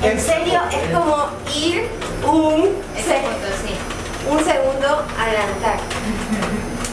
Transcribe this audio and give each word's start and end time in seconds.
En 0.00 0.16
serio, 0.20 0.60
es 0.70 0.96
como 0.96 1.26
ir 1.60 1.82
un, 2.24 2.68
un 4.30 4.44
segundo 4.44 4.86
adelantar. 5.18 5.80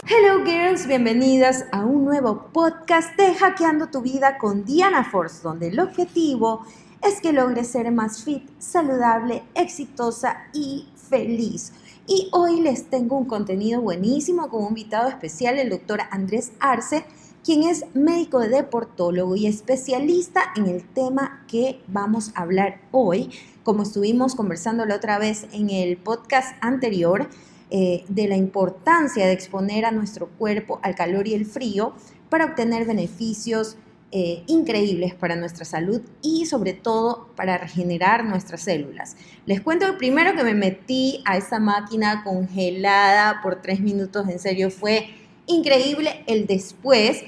Hello 0.08 0.44
girls, 0.44 0.88
bienvenidas 0.88 1.66
a 1.72 1.86
un 1.86 2.04
nuevo 2.04 2.48
podcast 2.52 3.16
de 3.16 3.36
Hackeando 3.36 3.88
tu 3.88 4.02
vida 4.02 4.40
con 4.40 4.66
Diana 4.66 5.04
Force, 5.04 5.44
donde 5.44 5.68
el 5.68 5.80
objetivo 5.80 6.66
es 7.04 7.22
que 7.22 7.32
logres 7.32 7.68
ser 7.68 7.92
más 7.92 8.24
fit, 8.24 8.50
saludable, 8.58 9.44
exitosa 9.54 10.48
y 10.52 10.90
feliz. 11.08 11.74
Y 12.08 12.30
hoy 12.32 12.60
les 12.60 12.90
tengo 12.90 13.18
un 13.18 13.26
contenido 13.26 13.82
buenísimo 13.82 14.50
con 14.50 14.64
un 14.64 14.70
invitado 14.70 15.10
especial, 15.10 15.60
el 15.60 15.70
doctor 15.70 16.02
Andrés 16.10 16.54
Arce, 16.60 17.06
quien 17.46 17.62
es 17.62 17.86
médico 17.94 18.40
de 18.40 18.50
deportólogo 18.50 19.36
y 19.36 19.46
especialista 19.46 20.42
en 20.56 20.66
el 20.66 20.84
tema 20.84 21.46
que 21.48 21.80
vamos 21.88 22.32
a 22.34 22.42
hablar 22.42 22.82
hoy, 22.92 23.30
como 23.64 23.84
estuvimos 23.84 24.34
conversando 24.34 24.84
la 24.86 24.96
otra 24.96 25.20
vez 25.20 25.46
en 25.54 25.70
el 25.70 25.96
podcast 25.98 26.58
anterior, 26.62 27.30
eh, 27.70 28.04
de 28.08 28.28
la 28.28 28.36
importancia 28.36 29.28
de 29.28 29.34
exponer 29.34 29.86
a 29.86 29.92
nuestro 29.92 30.28
cuerpo 30.28 30.80
al 30.82 30.96
calor 30.96 31.28
y 31.28 31.36
el 31.36 31.46
frío 31.46 31.94
para 32.30 32.46
obtener 32.46 32.86
beneficios 32.86 33.78
eh, 34.12 34.44
increíbles 34.48 35.14
para 35.14 35.36
nuestra 35.36 35.66
salud 35.66 36.02
y 36.24 36.48
sobre 36.48 36.74
todo 36.74 37.30
para 37.36 37.60
regenerar 37.60 38.26
nuestras 38.26 38.62
células. 38.62 39.18
Les 39.46 39.62
cuento 39.62 39.98
primero 40.00 40.36
que 40.36 40.44
me 40.44 40.56
metí 40.56 41.22
a 41.26 41.38
esa 41.38 41.60
máquina 41.60 42.24
congelada 42.24 43.42
por 43.44 43.62
tres 43.62 43.82
minutos, 43.82 44.30
en 44.30 44.40
serio 44.40 44.72
fue 44.72 45.10
increíble 45.48 46.24
el 46.28 46.48
después. 46.48 47.24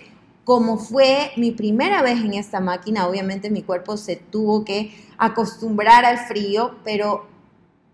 Como 0.47 0.77
fue 0.77 1.31
mi 1.35 1.51
primera 1.51 2.01
vez 2.01 2.21
en 2.21 2.33
esta 2.33 2.61
máquina, 2.61 3.05
obviamente 3.05 3.49
mi 3.49 3.63
cuerpo 3.63 3.97
se 3.97 4.15
tuvo 4.15 4.63
que 4.63 4.95
acostumbrar 5.17 6.05
al 6.05 6.19
frío, 6.19 6.77
pero 6.85 7.27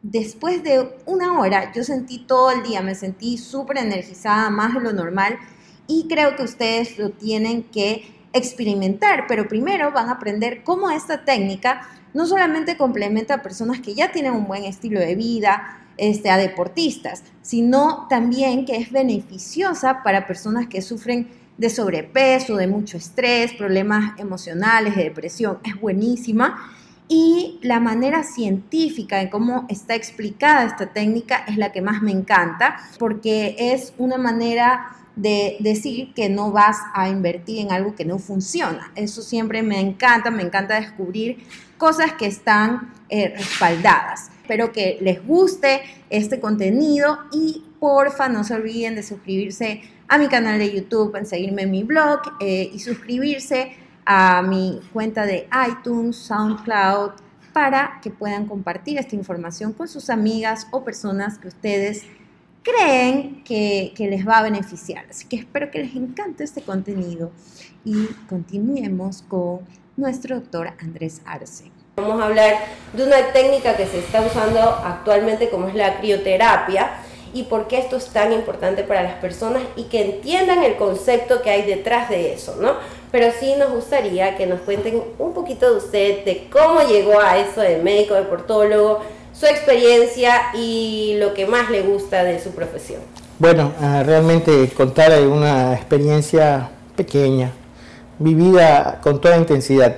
después 0.03 0.61
de 0.61 0.95
una 1.07 1.39
hora 1.39 1.73
yo 1.73 1.83
sentí 1.83 2.19
todo 2.19 2.51
el 2.51 2.61
día, 2.61 2.83
me 2.83 2.93
sentí 2.93 3.39
súper 3.39 3.79
energizada, 3.79 4.51
más 4.51 4.75
de 4.75 4.81
lo 4.81 4.93
normal, 4.93 5.39
y 5.87 6.05
creo 6.07 6.35
que 6.35 6.43
ustedes 6.43 6.99
lo 6.99 7.09
tienen 7.09 7.63
que 7.63 8.05
experimentar, 8.33 9.25
pero 9.27 9.47
primero 9.47 9.91
van 9.91 10.09
a 10.09 10.11
aprender 10.11 10.63
cómo 10.63 10.91
esta 10.91 11.25
técnica 11.25 11.89
no 12.13 12.27
solamente 12.27 12.77
complementa 12.77 13.33
a 13.33 13.41
personas 13.41 13.79
que 13.79 13.95
ya 13.95 14.11
tienen 14.11 14.33
un 14.33 14.45
buen 14.45 14.63
estilo 14.63 14.99
de 14.99 15.15
vida, 15.15 15.79
este, 15.97 16.29
a 16.29 16.37
deportistas, 16.37 17.23
sino 17.41 18.05
también 18.09 18.65
que 18.65 18.75
es 18.77 18.91
beneficiosa 18.91 20.03
para 20.03 20.27
personas 20.27 20.67
que 20.67 20.83
sufren 20.83 21.41
de 21.57 21.69
sobrepeso, 21.69 22.55
de 22.57 22.67
mucho 22.67 22.97
estrés, 22.97 23.53
problemas 23.53 24.19
emocionales, 24.19 24.95
de 24.95 25.03
depresión. 25.03 25.59
Es 25.63 25.79
buenísima. 25.79 26.71
Y 27.07 27.59
la 27.61 27.79
manera 27.79 28.23
científica 28.23 29.21
en 29.21 29.29
cómo 29.29 29.65
está 29.69 29.93
explicada 29.95 30.65
esta 30.65 30.93
técnica 30.93 31.43
es 31.47 31.57
la 31.57 31.71
que 31.71 31.81
más 31.81 32.01
me 32.01 32.11
encanta, 32.11 32.77
porque 32.97 33.55
es 33.59 33.93
una 33.97 34.17
manera 34.17 34.97
de 35.15 35.57
decir 35.59 36.13
que 36.13 36.29
no 36.29 36.51
vas 36.51 36.77
a 36.93 37.09
invertir 37.09 37.59
en 37.59 37.71
algo 37.71 37.93
que 37.93 38.05
no 38.05 38.17
funciona. 38.17 38.91
Eso 38.95 39.21
siempre 39.21 39.61
me 39.61 39.79
encanta, 39.79 40.31
me 40.31 40.41
encanta 40.41 40.79
descubrir 40.79 41.45
cosas 41.77 42.13
que 42.13 42.25
están 42.25 42.93
eh, 43.09 43.33
respaldadas. 43.35 44.31
Espero 44.41 44.71
que 44.71 44.97
les 45.01 45.25
guste 45.25 45.81
este 46.09 46.39
contenido 46.39 47.19
y 47.31 47.63
porfa 47.79 48.27
no 48.27 48.43
se 48.43 48.55
olviden 48.55 48.95
de 48.95 49.03
suscribirse 49.03 49.81
a 50.13 50.19
mi 50.19 50.27
canal 50.27 50.59
de 50.59 50.71
YouTube, 50.71 51.15
en 51.15 51.25
seguirme 51.25 51.63
en 51.63 51.71
mi 51.71 51.81
blog 51.81 52.19
eh, 52.39 52.69
y 52.71 52.77
suscribirse 52.77 53.75
a 54.05 54.43
mi 54.43 54.79
cuenta 54.93 55.25
de 55.25 55.47
iTunes, 55.67 56.17
SoundCloud, 56.17 57.13
para 57.51 57.99
que 57.99 58.11
puedan 58.11 58.45
compartir 58.45 58.99
esta 58.99 59.15
información 59.15 59.73
con 59.73 59.87
sus 59.87 60.11
amigas 60.11 60.67
o 60.69 60.83
personas 60.83 61.39
que 61.39 61.47
ustedes 61.47 62.03
creen 62.61 63.43
que, 63.43 63.91
les 63.97 64.27
va 64.27 64.37
a 64.37 64.43
beneficiar. 64.43 65.03
Así 65.09 65.25
que 65.25 65.37
espero 65.37 65.71
que 65.71 65.79
les 65.79 65.95
encante 65.95 66.43
este 66.43 66.61
contenido 66.61 67.31
y 67.83 68.05
continuemos 68.29 69.23
con 69.23 69.61
nuestro 69.97 70.35
doctor 70.35 70.73
Andrés 70.79 71.23
Arce. 71.25 71.71
Vamos 71.95 72.21
a 72.21 72.25
hablar 72.25 72.53
de 72.95 73.03
una 73.03 73.33
técnica 73.33 73.75
que 73.75 73.87
se 73.87 73.97
está 73.97 74.21
usando 74.21 74.59
actualmente 74.59 75.49
como 75.49 75.69
es 75.69 75.73
la 75.73 75.97
crioterapia 75.97 76.99
y 77.33 77.43
por 77.43 77.67
qué 77.67 77.79
esto 77.79 77.97
es 77.97 78.07
tan 78.07 78.31
importante 78.31 78.83
para 78.83 79.03
las 79.03 79.15
personas 79.15 79.63
y 79.75 79.83
que 79.83 80.01
entiendan 80.01 80.63
el 80.63 80.75
concepto 80.75 81.41
que 81.41 81.49
hay 81.49 81.63
detrás 81.63 82.09
de 82.09 82.33
eso, 82.33 82.55
¿no? 82.61 82.73
Pero 83.11 83.33
sí 83.39 83.53
nos 83.57 83.71
gustaría 83.71 84.37
que 84.37 84.45
nos 84.45 84.61
cuenten 84.61 85.01
un 85.19 85.33
poquito 85.33 85.71
de 85.71 85.77
usted, 85.77 86.25
de 86.25 86.47
cómo 86.51 86.81
llegó 86.81 87.19
a 87.19 87.37
eso 87.37 87.61
de 87.61 87.77
médico, 87.77 88.13
deportólogo, 88.13 89.01
su 89.33 89.45
experiencia 89.47 90.33
y 90.53 91.15
lo 91.19 91.33
que 91.33 91.47
más 91.47 91.69
le 91.69 91.81
gusta 91.81 92.23
de 92.23 92.39
su 92.39 92.51
profesión. 92.51 93.01
Bueno, 93.39 93.71
ah, 93.81 94.03
realmente 94.05 94.69
contar 94.75 95.11
una 95.27 95.73
experiencia 95.73 96.69
pequeña, 96.95 97.51
vivida 98.19 98.99
con 99.01 99.19
toda 99.19 99.37
intensidad, 99.37 99.97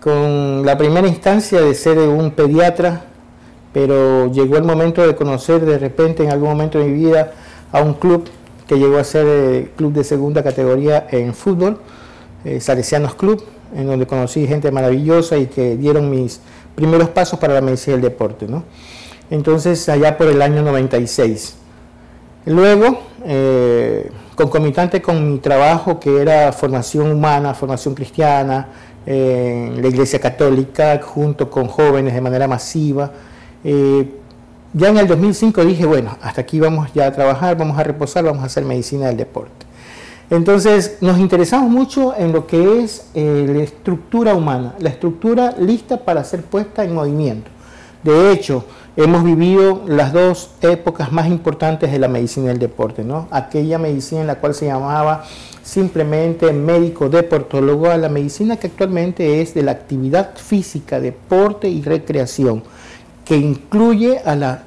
con 0.00 0.64
la 0.64 0.78
primera 0.78 1.06
instancia 1.06 1.60
de 1.60 1.74
ser 1.74 1.98
un 1.98 2.30
pediatra, 2.30 3.04
pero 3.72 4.30
llegó 4.32 4.56
el 4.56 4.64
momento 4.64 5.06
de 5.06 5.14
conocer 5.14 5.64
de 5.64 5.78
repente 5.78 6.24
en 6.24 6.30
algún 6.30 6.48
momento 6.48 6.78
de 6.78 6.86
mi 6.86 6.92
vida 6.92 7.32
a 7.72 7.80
un 7.80 7.94
club 7.94 8.28
que 8.66 8.78
llegó 8.78 8.98
a 8.98 9.04
ser 9.04 9.26
el 9.26 9.70
club 9.70 9.92
de 9.92 10.04
segunda 10.04 10.42
categoría 10.42 11.06
en 11.10 11.34
fútbol, 11.34 11.78
eh, 12.44 12.60
Salesianos 12.60 13.14
Club, 13.14 13.44
en 13.74 13.86
donde 13.86 14.06
conocí 14.06 14.46
gente 14.46 14.70
maravillosa 14.70 15.36
y 15.36 15.46
que 15.46 15.76
dieron 15.76 16.10
mis 16.10 16.40
primeros 16.74 17.08
pasos 17.10 17.38
para 17.38 17.54
la 17.54 17.60
medicina 17.60 17.96
del 17.96 18.02
deporte. 18.04 18.46
¿no? 18.46 18.64
Entonces, 19.30 19.88
allá 19.88 20.16
por 20.16 20.28
el 20.28 20.40
año 20.40 20.62
96. 20.62 21.56
Luego, 22.46 23.00
eh, 23.24 24.10
concomitante 24.34 25.02
con 25.02 25.32
mi 25.32 25.38
trabajo 25.38 26.00
que 26.00 26.20
era 26.20 26.52
formación 26.52 27.10
humana, 27.10 27.54
formación 27.54 27.94
cristiana, 27.94 28.68
en 29.06 29.80
la 29.80 29.88
Iglesia 29.88 30.20
Católica, 30.20 31.00
junto 31.02 31.50
con 31.50 31.66
jóvenes 31.66 32.14
de 32.14 32.20
manera 32.20 32.46
masiva, 32.46 33.10
eh, 33.64 34.08
ya 34.72 34.88
en 34.88 34.98
el 34.98 35.08
2005 35.08 35.64
dije, 35.64 35.84
bueno, 35.86 36.16
hasta 36.22 36.42
aquí 36.42 36.60
vamos 36.60 36.90
ya 36.94 37.06
a 37.06 37.12
trabajar, 37.12 37.56
vamos 37.56 37.78
a 37.78 37.82
reposar, 37.82 38.24
vamos 38.24 38.42
a 38.42 38.46
hacer 38.46 38.64
medicina 38.64 39.06
del 39.06 39.16
deporte. 39.16 39.66
Entonces 40.30 40.98
nos 41.00 41.18
interesamos 41.18 41.70
mucho 41.70 42.14
en 42.16 42.30
lo 42.32 42.46
que 42.46 42.82
es 42.82 43.06
eh, 43.14 43.46
la 43.48 43.62
estructura 43.64 44.34
humana, 44.34 44.76
la 44.78 44.90
estructura 44.90 45.56
lista 45.58 45.96
para 45.96 46.22
ser 46.22 46.42
puesta 46.42 46.84
en 46.84 46.94
movimiento. 46.94 47.50
De 48.04 48.32
hecho, 48.32 48.64
hemos 48.96 49.24
vivido 49.24 49.82
las 49.86 50.12
dos 50.12 50.52
épocas 50.62 51.10
más 51.10 51.26
importantes 51.26 51.90
de 51.90 51.98
la 51.98 52.08
medicina 52.08 52.48
del 52.48 52.60
deporte, 52.60 53.02
¿no? 53.02 53.26
Aquella 53.30 53.78
medicina 53.78 54.20
en 54.20 54.26
la 54.28 54.36
cual 54.36 54.54
se 54.54 54.66
llamaba 54.66 55.24
simplemente 55.62 56.52
médico 56.52 57.08
deportólogo 57.08 57.90
a 57.90 57.96
la 57.96 58.08
medicina 58.08 58.56
que 58.56 58.68
actualmente 58.68 59.42
es 59.42 59.52
de 59.54 59.62
la 59.62 59.72
actividad 59.72 60.36
física, 60.36 61.00
deporte 61.00 61.68
y 61.68 61.82
recreación, 61.82 62.62
que 63.30 63.36
incluye 63.36 64.20
a 64.24 64.34
la 64.34 64.64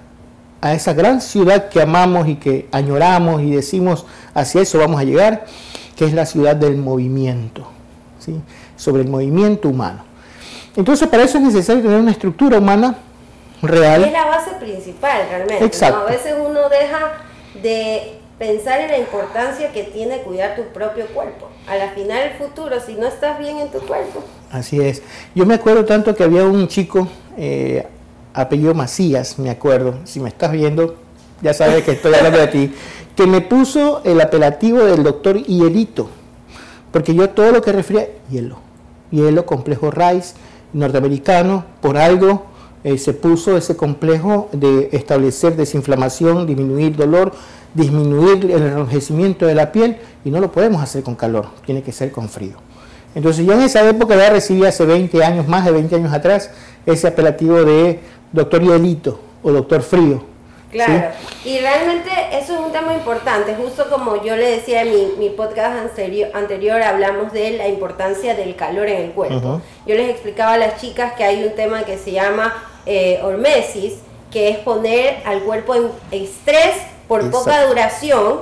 a 0.61 0.73
esa 0.73 0.93
gran 0.93 1.19
ciudad 1.19 1.67
que 1.67 1.81
amamos 1.81 2.29
y 2.29 2.35
que 2.35 2.69
añoramos 2.71 3.41
y 3.41 3.51
decimos 3.51 4.05
hacia 4.33 4.61
eso 4.61 4.77
vamos 4.77 5.01
a 5.01 5.03
llegar, 5.03 5.43
que 5.97 6.05
es 6.05 6.13
la 6.13 6.25
ciudad 6.25 6.55
del 6.55 6.77
movimiento, 6.77 7.67
¿sí? 8.19 8.39
sobre 8.77 9.01
el 9.01 9.09
movimiento 9.09 9.67
humano. 9.67 10.05
Entonces 10.77 11.09
para 11.09 11.23
eso 11.23 11.39
es 11.39 11.43
necesario 11.43 11.81
tener 11.81 11.99
una 11.99 12.11
estructura 12.11 12.59
humana 12.59 12.95
real. 13.61 14.05
Es 14.05 14.13
la 14.13 14.27
base 14.27 14.51
principal 14.51 15.23
realmente. 15.29 15.65
Exacto. 15.65 15.99
A 15.99 16.05
veces 16.05 16.33
uno 16.39 16.69
deja 16.69 17.11
de 17.61 18.13
pensar 18.39 18.79
en 18.79 18.91
la 18.91 18.97
importancia 18.99 19.73
que 19.73 19.83
tiene 19.83 20.19
cuidar 20.19 20.55
tu 20.55 20.63
propio 20.71 21.07
cuerpo. 21.07 21.49
A 21.67 21.75
la 21.75 21.89
final 21.89 22.29
del 22.29 22.37
futuro, 22.37 22.79
si 22.79 22.93
no 22.93 23.07
estás 23.07 23.37
bien 23.39 23.57
en 23.57 23.69
tu 23.69 23.79
cuerpo. 23.79 24.23
Así 24.49 24.79
es. 24.79 25.01
Yo 25.35 25.45
me 25.45 25.55
acuerdo 25.55 25.83
tanto 25.83 26.15
que 26.15 26.23
había 26.23 26.45
un 26.45 26.69
chico 26.69 27.09
eh, 27.37 27.85
apellido 28.33 28.73
Macías, 28.73 29.37
me 29.39 29.49
acuerdo, 29.49 29.99
si 30.05 30.19
me 30.19 30.29
estás 30.29 30.51
viendo, 30.51 30.95
ya 31.41 31.53
sabes 31.53 31.83
que 31.83 31.91
estoy 31.91 32.13
hablando 32.13 32.39
de 32.39 32.47
ti, 32.47 32.73
que 33.15 33.27
me 33.27 33.41
puso 33.41 34.01
el 34.03 34.19
apelativo 34.21 34.79
del 34.79 35.03
doctor 35.03 35.41
Hielito, 35.43 36.09
porque 36.91 37.13
yo 37.13 37.29
todo 37.29 37.51
lo 37.51 37.61
que 37.61 37.71
refería, 37.71 38.07
hielo, 38.29 38.57
hielo, 39.11 39.45
complejo 39.45 39.91
Rice, 39.91 40.35
norteamericano, 40.73 41.65
por 41.81 41.97
algo 41.97 42.45
eh, 42.83 42.97
se 42.97 43.13
puso 43.13 43.55
ese 43.55 43.77
complejo 43.77 44.49
de 44.51 44.89
establecer 44.91 45.55
desinflamación, 45.55 46.45
disminuir 46.45 46.95
dolor, 46.95 47.31
disminuir 47.73 48.51
el 48.51 48.63
enrojecimiento 48.63 49.45
de 49.45 49.55
la 49.55 49.71
piel, 49.71 49.97
y 50.25 50.31
no 50.31 50.39
lo 50.39 50.51
podemos 50.51 50.81
hacer 50.81 51.03
con 51.03 51.15
calor, 51.15 51.47
tiene 51.65 51.81
que 51.81 51.91
ser 51.91 52.11
con 52.11 52.27
frío. 52.29 52.55
Entonces 53.15 53.45
yo 53.45 53.53
en 53.53 53.61
esa 53.61 53.87
época 53.87 54.15
ya 54.15 54.29
recibí 54.29 54.65
hace 54.65 54.85
20 54.85 55.23
años, 55.23 55.47
más 55.47 55.65
de 55.65 55.71
20 55.71 55.95
años 55.95 56.13
atrás, 56.13 56.49
ese 56.85 57.07
apelativo 57.07 57.63
de 57.63 57.99
doctor 58.33 58.61
Hielito 58.61 59.19
o 59.41 59.51
doctor 59.51 59.81
Frío. 59.81 60.33
Claro, 60.71 61.13
y 61.45 61.59
realmente 61.59 62.09
eso 62.31 62.55
es 62.55 62.59
un 62.59 62.71
tema 62.71 62.95
importante, 62.95 63.53
justo 63.55 63.91
como 63.91 64.23
yo 64.23 64.35
le 64.35 64.57
decía 64.57 64.81
en 64.81 64.89
mi, 64.89 65.05
mi 65.19 65.29
podcast 65.29 65.77
anterior, 65.77 66.31
anterior, 66.33 66.81
hablamos 66.81 67.31
de 67.31 67.51
la 67.51 67.67
importancia 67.67 68.33
del 68.33 68.55
calor 68.55 68.87
en 68.87 69.03
el 69.03 69.11
cuerpo. 69.11 69.61
Yo 69.85 69.95
les 69.95 70.09
explicaba 70.09 70.53
a 70.53 70.57
las 70.57 70.81
chicas 70.81 71.13
que 71.13 71.23
hay 71.23 71.43
un 71.43 71.53
tema 71.53 71.83
que 71.83 71.99
se 71.99 72.11
llama 72.11 72.55
eh, 72.87 73.19
hormesis, 73.23 73.99
que 74.31 74.49
es 74.49 74.57
poner 74.57 75.21
al 75.25 75.43
cuerpo 75.43 75.75
en 75.75 75.91
estrés 76.11 76.75
por 77.07 77.29
poca 77.29 77.67
duración 77.67 78.39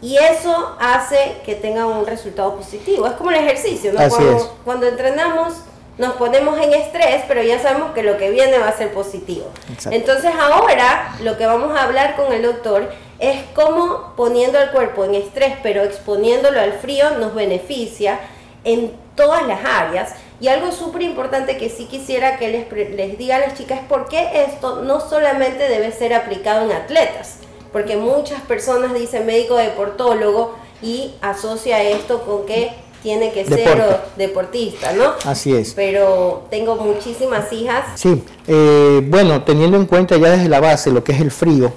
y 0.00 0.16
eso 0.16 0.76
hace 0.78 1.38
que 1.44 1.56
tenga 1.56 1.86
un 1.86 2.06
resultado 2.06 2.54
positivo. 2.54 3.06
Es 3.06 3.14
como 3.14 3.30
el 3.30 3.36
ejercicio, 3.36 3.92
¿no? 3.92 4.08
Cuando, 4.08 4.56
cuando, 4.64 4.86
entrenamos 4.86 5.54
nos 5.96 6.14
ponemos 6.14 6.58
en 6.58 6.72
estrés, 6.72 7.22
pero 7.28 7.42
ya 7.42 7.60
sabemos 7.60 7.92
que 7.92 8.02
lo 8.02 8.18
que 8.18 8.30
viene 8.30 8.58
va 8.58 8.68
a 8.68 8.76
ser 8.76 8.92
positivo. 8.92 9.46
Entonces 9.90 10.32
ahora 10.38 11.14
lo 11.22 11.36
que 11.36 11.46
vamos 11.46 11.76
a 11.76 11.84
hablar 11.84 12.16
con 12.16 12.32
el 12.32 12.42
doctor 12.42 12.90
es 13.18 13.36
cómo 13.54 14.12
poniendo 14.16 14.58
al 14.58 14.72
cuerpo 14.72 15.04
en 15.04 15.14
estrés, 15.14 15.54
pero 15.62 15.82
exponiéndolo 15.82 16.60
al 16.60 16.72
frío, 16.72 17.10
nos 17.18 17.34
beneficia 17.34 18.18
en 18.64 18.92
todas 19.14 19.46
las 19.46 19.64
áreas. 19.64 20.14
Y 20.40 20.48
algo 20.48 20.72
súper 20.72 21.02
importante 21.02 21.56
que 21.56 21.68
sí 21.68 21.86
quisiera 21.86 22.38
que 22.38 22.48
les, 22.48 22.70
les 22.72 23.16
diga 23.16 23.36
a 23.36 23.38
las 23.38 23.54
chicas 23.54 23.80
es 23.80 23.86
por 23.86 24.08
qué 24.08 24.44
esto 24.46 24.82
no 24.82 25.00
solamente 25.00 25.68
debe 25.68 25.92
ser 25.92 26.12
aplicado 26.12 26.64
en 26.64 26.72
atletas, 26.72 27.38
porque 27.72 27.96
muchas 27.96 28.42
personas 28.42 28.94
dicen 28.94 29.26
médico 29.26 29.56
deportólogo 29.56 30.56
y 30.82 31.14
asocia 31.22 31.82
esto 31.82 32.22
con 32.22 32.46
que 32.46 32.72
tiene 33.04 33.32
que 33.32 33.44
ser 33.44 34.00
deportista, 34.16 34.94
¿no? 34.94 35.12
Así 35.26 35.54
es. 35.54 35.74
Pero 35.74 36.46
tengo 36.50 36.76
muchísimas 36.76 37.52
hijas. 37.52 37.84
Sí, 37.96 38.24
eh, 38.46 39.06
bueno, 39.06 39.42
teniendo 39.42 39.76
en 39.76 39.84
cuenta 39.84 40.16
ya 40.16 40.30
desde 40.30 40.48
la 40.48 40.58
base 40.58 40.90
lo 40.90 41.04
que 41.04 41.12
es 41.12 41.20
el 41.20 41.30
frío, 41.30 41.70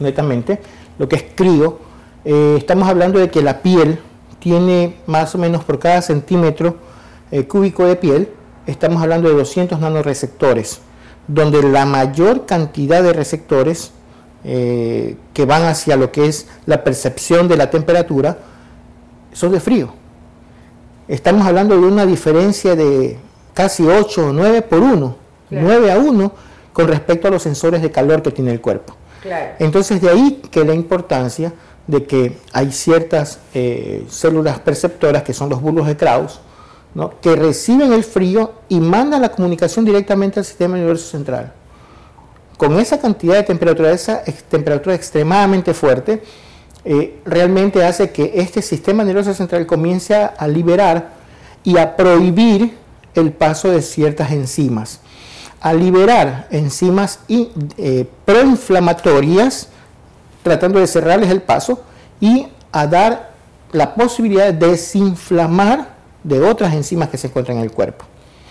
netamente, 0.00 0.58
lo 0.98 1.08
que 1.08 1.14
es 1.14 1.24
crío, 1.36 1.78
eh, 2.24 2.56
estamos 2.58 2.88
hablando 2.88 3.20
de 3.20 3.30
que 3.30 3.42
la 3.42 3.62
piel 3.62 4.00
tiene 4.40 4.96
más 5.06 5.32
o 5.36 5.38
menos 5.38 5.62
por 5.62 5.78
cada 5.78 6.02
centímetro 6.02 6.74
eh, 7.30 7.46
cúbico 7.46 7.86
de 7.86 7.94
piel, 7.94 8.28
estamos 8.66 9.00
hablando 9.00 9.28
de 9.28 9.36
200 9.36 9.78
nanoreceptores, 9.78 10.80
donde 11.28 11.62
la 11.62 11.86
mayor 11.86 12.44
cantidad 12.44 13.04
de 13.04 13.12
receptores 13.12 13.92
que 14.42 15.44
van 15.46 15.62
hacia 15.62 15.94
lo 15.94 16.10
que 16.10 16.26
es 16.26 16.48
la 16.66 16.82
percepción 16.82 17.46
de 17.46 17.56
la 17.56 17.70
temperatura 17.70 18.38
son 19.32 19.52
de 19.52 19.60
frío 19.60 20.01
estamos 21.08 21.46
hablando 21.46 21.80
de 21.80 21.86
una 21.86 22.06
diferencia 22.06 22.74
de 22.76 23.18
casi 23.54 23.86
8 23.86 24.28
o 24.28 24.32
9 24.32 24.62
por 24.62 24.80
1, 24.80 25.16
9 25.50 25.92
a 25.92 25.98
1 25.98 26.32
con 26.72 26.88
respecto 26.88 27.28
a 27.28 27.30
los 27.30 27.42
sensores 27.42 27.82
de 27.82 27.90
calor 27.90 28.22
que 28.22 28.30
tiene 28.30 28.52
el 28.52 28.60
cuerpo. 28.60 28.96
Entonces 29.58 30.00
de 30.00 30.10
ahí 30.10 30.42
que 30.50 30.64
la 30.64 30.74
importancia 30.74 31.52
de 31.86 32.04
que 32.04 32.38
hay 32.52 32.72
ciertas 32.72 33.38
eh, 33.54 34.04
células 34.08 34.58
perceptoras 34.60 35.22
que 35.22 35.32
son 35.32 35.48
los 35.48 35.60
bulbos 35.60 35.86
de 35.86 35.96
Krauss, 35.96 36.40
que 37.20 37.36
reciben 37.36 37.92
el 37.92 38.04
frío 38.04 38.52
y 38.68 38.78
mandan 38.80 39.22
la 39.22 39.30
comunicación 39.30 39.84
directamente 39.84 40.40
al 40.40 40.44
sistema 40.44 40.76
nervioso 40.76 41.08
central. 41.08 41.52
Con 42.56 42.78
esa 42.78 43.00
cantidad 43.00 43.34
de 43.34 43.42
temperatura, 43.44 43.90
esa 43.90 44.22
temperatura 44.48 44.94
extremadamente 44.94 45.72
fuerte, 45.74 46.22
eh, 46.84 47.20
realmente 47.24 47.84
hace 47.84 48.10
que 48.10 48.32
este 48.34 48.60
sistema 48.60 49.04
nervioso 49.04 49.34
central 49.34 49.66
comience 49.66 50.14
a 50.14 50.48
liberar 50.48 51.10
y 51.62 51.78
a 51.78 51.96
prohibir 51.96 52.76
el 53.14 53.32
paso 53.32 53.70
de 53.70 53.82
ciertas 53.82 54.32
enzimas, 54.32 55.00
a 55.60 55.72
liberar 55.72 56.48
enzimas 56.50 57.20
eh, 57.28 58.06
proinflamatorias, 58.24 59.68
tratando 60.42 60.80
de 60.80 60.86
cerrarles 60.86 61.30
el 61.30 61.42
paso, 61.42 61.82
y 62.20 62.48
a 62.72 62.86
dar 62.86 63.30
la 63.72 63.94
posibilidad 63.94 64.52
de 64.52 64.68
desinflamar 64.68 65.88
de 66.24 66.40
otras 66.40 66.74
enzimas 66.74 67.08
que 67.08 67.18
se 67.18 67.28
encuentran 67.28 67.58
en 67.58 67.64
el 67.64 67.70
cuerpo. 67.70 68.04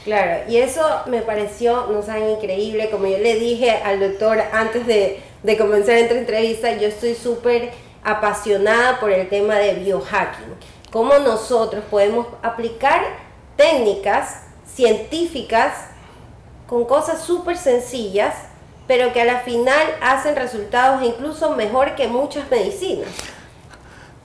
Claro, 0.03 0.49
y 0.49 0.57
eso 0.57 0.81
me 1.07 1.21
pareció, 1.21 1.87
no 1.91 2.01
saben, 2.01 2.31
increíble. 2.31 2.89
Como 2.89 3.05
yo 3.05 3.17
le 3.19 3.35
dije 3.35 3.71
al 3.71 3.99
doctor 3.99 4.39
antes 4.51 4.87
de, 4.87 5.19
de 5.43 5.57
comenzar 5.57 5.95
esta 5.95 6.17
entrevista, 6.17 6.75
yo 6.77 6.87
estoy 6.87 7.13
súper 7.13 7.71
apasionada 8.03 8.99
por 8.99 9.11
el 9.11 9.29
tema 9.29 9.55
de 9.55 9.75
biohacking. 9.75 10.55
Cómo 10.91 11.17
nosotros 11.19 11.83
podemos 11.89 12.27
aplicar 12.41 13.01
técnicas 13.55 14.43
científicas 14.65 15.73
con 16.67 16.85
cosas 16.85 17.21
súper 17.21 17.57
sencillas, 17.57 18.33
pero 18.87 19.13
que 19.13 19.21
a 19.21 19.25
la 19.25 19.39
final 19.39 19.81
hacen 20.01 20.35
resultados 20.35 21.03
incluso 21.03 21.55
mejor 21.55 21.95
que 21.95 22.07
muchas 22.07 22.49
medicinas. 22.49 23.09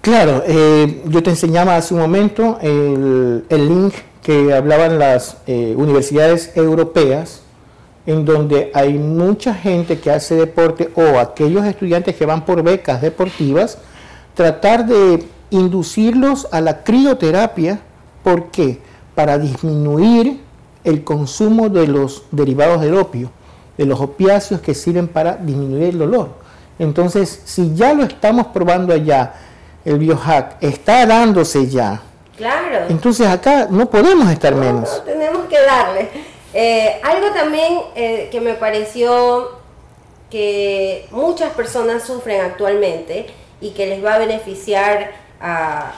Claro, 0.01 0.43
eh, 0.47 1.03
yo 1.07 1.23
te 1.23 1.31
enseñaba 1.31 1.77
hace 1.77 1.93
un 1.93 2.01
momento 2.01 2.59
el, 2.63 3.45
link 3.49 3.95
que 4.23 4.55
hablaban 4.55 4.99
las 4.99 5.39
eh, 5.47 5.75
universidades 5.77 6.57
europeas 6.57 7.43
en 8.07 8.25
donde 8.25 8.71
hay 8.73 8.95
mucha 8.95 9.53
gente 9.53 9.99
que 9.99 10.11
hace 10.11 10.37
deporte 10.37 10.91
o 10.95 11.19
aquellos 11.19 11.65
estudiantes 11.65 12.15
que 12.15 12.25
van 12.25 12.45
por 12.45 12.63
becas 12.63 13.03
deportivas, 13.03 13.79
tratar 14.35 14.87
de 14.87 15.27
inducirlos 15.51 16.47
a 16.53 16.61
la 16.61 16.85
crioterapia. 16.85 17.81
¿Por 18.23 18.51
qué? 18.51 18.81
Para 19.15 19.39
disminuir 19.39 20.41
el 20.85 21.03
consumo 21.03 21.69
de 21.69 21.89
los 21.89 22.23
derivados 22.31 22.81
del 22.81 22.95
opio, 22.95 23.31
de 23.77 23.87
los 23.87 24.01
opiáceos 24.01 24.61
que 24.61 24.75
sirven 24.75 25.09
para 25.09 25.37
disminuir 25.37 25.85
el 25.85 25.99
dolor. 25.99 26.29
Entonces, 26.79 27.43
si 27.45 27.75
ya 27.75 27.93
lo 27.93 28.05
estamos 28.05 28.49
probando 28.49 28.93
allá, 28.93 29.35
el 29.85 29.99
biohack 29.99 30.57
está 30.61 31.07
dándose 31.07 31.67
ya. 31.69 32.03
Claro. 32.37 32.87
Entonces 32.89 33.27
acá 33.27 33.67
no 33.71 33.89
podemos 33.89 34.31
estar 34.31 34.55
menos. 34.55 35.03
tenemos 35.05 35.47
que 35.47 35.61
darle. 35.61 36.36
Eh, 36.59 36.99
algo 37.03 37.33
también 37.33 37.81
eh, 37.97 38.31
que 38.33 38.41
me 38.41 38.55
pareció 38.55 39.51
que 40.31 41.07
muchas 41.11 41.53
personas 41.53 42.05
sufren 42.05 42.41
actualmente 42.41 43.27
y 43.61 43.73
que 43.73 43.87
les 43.87 44.03
va 44.03 44.15
a 44.15 44.19
beneficiar 44.19 45.11
a, 45.39 45.93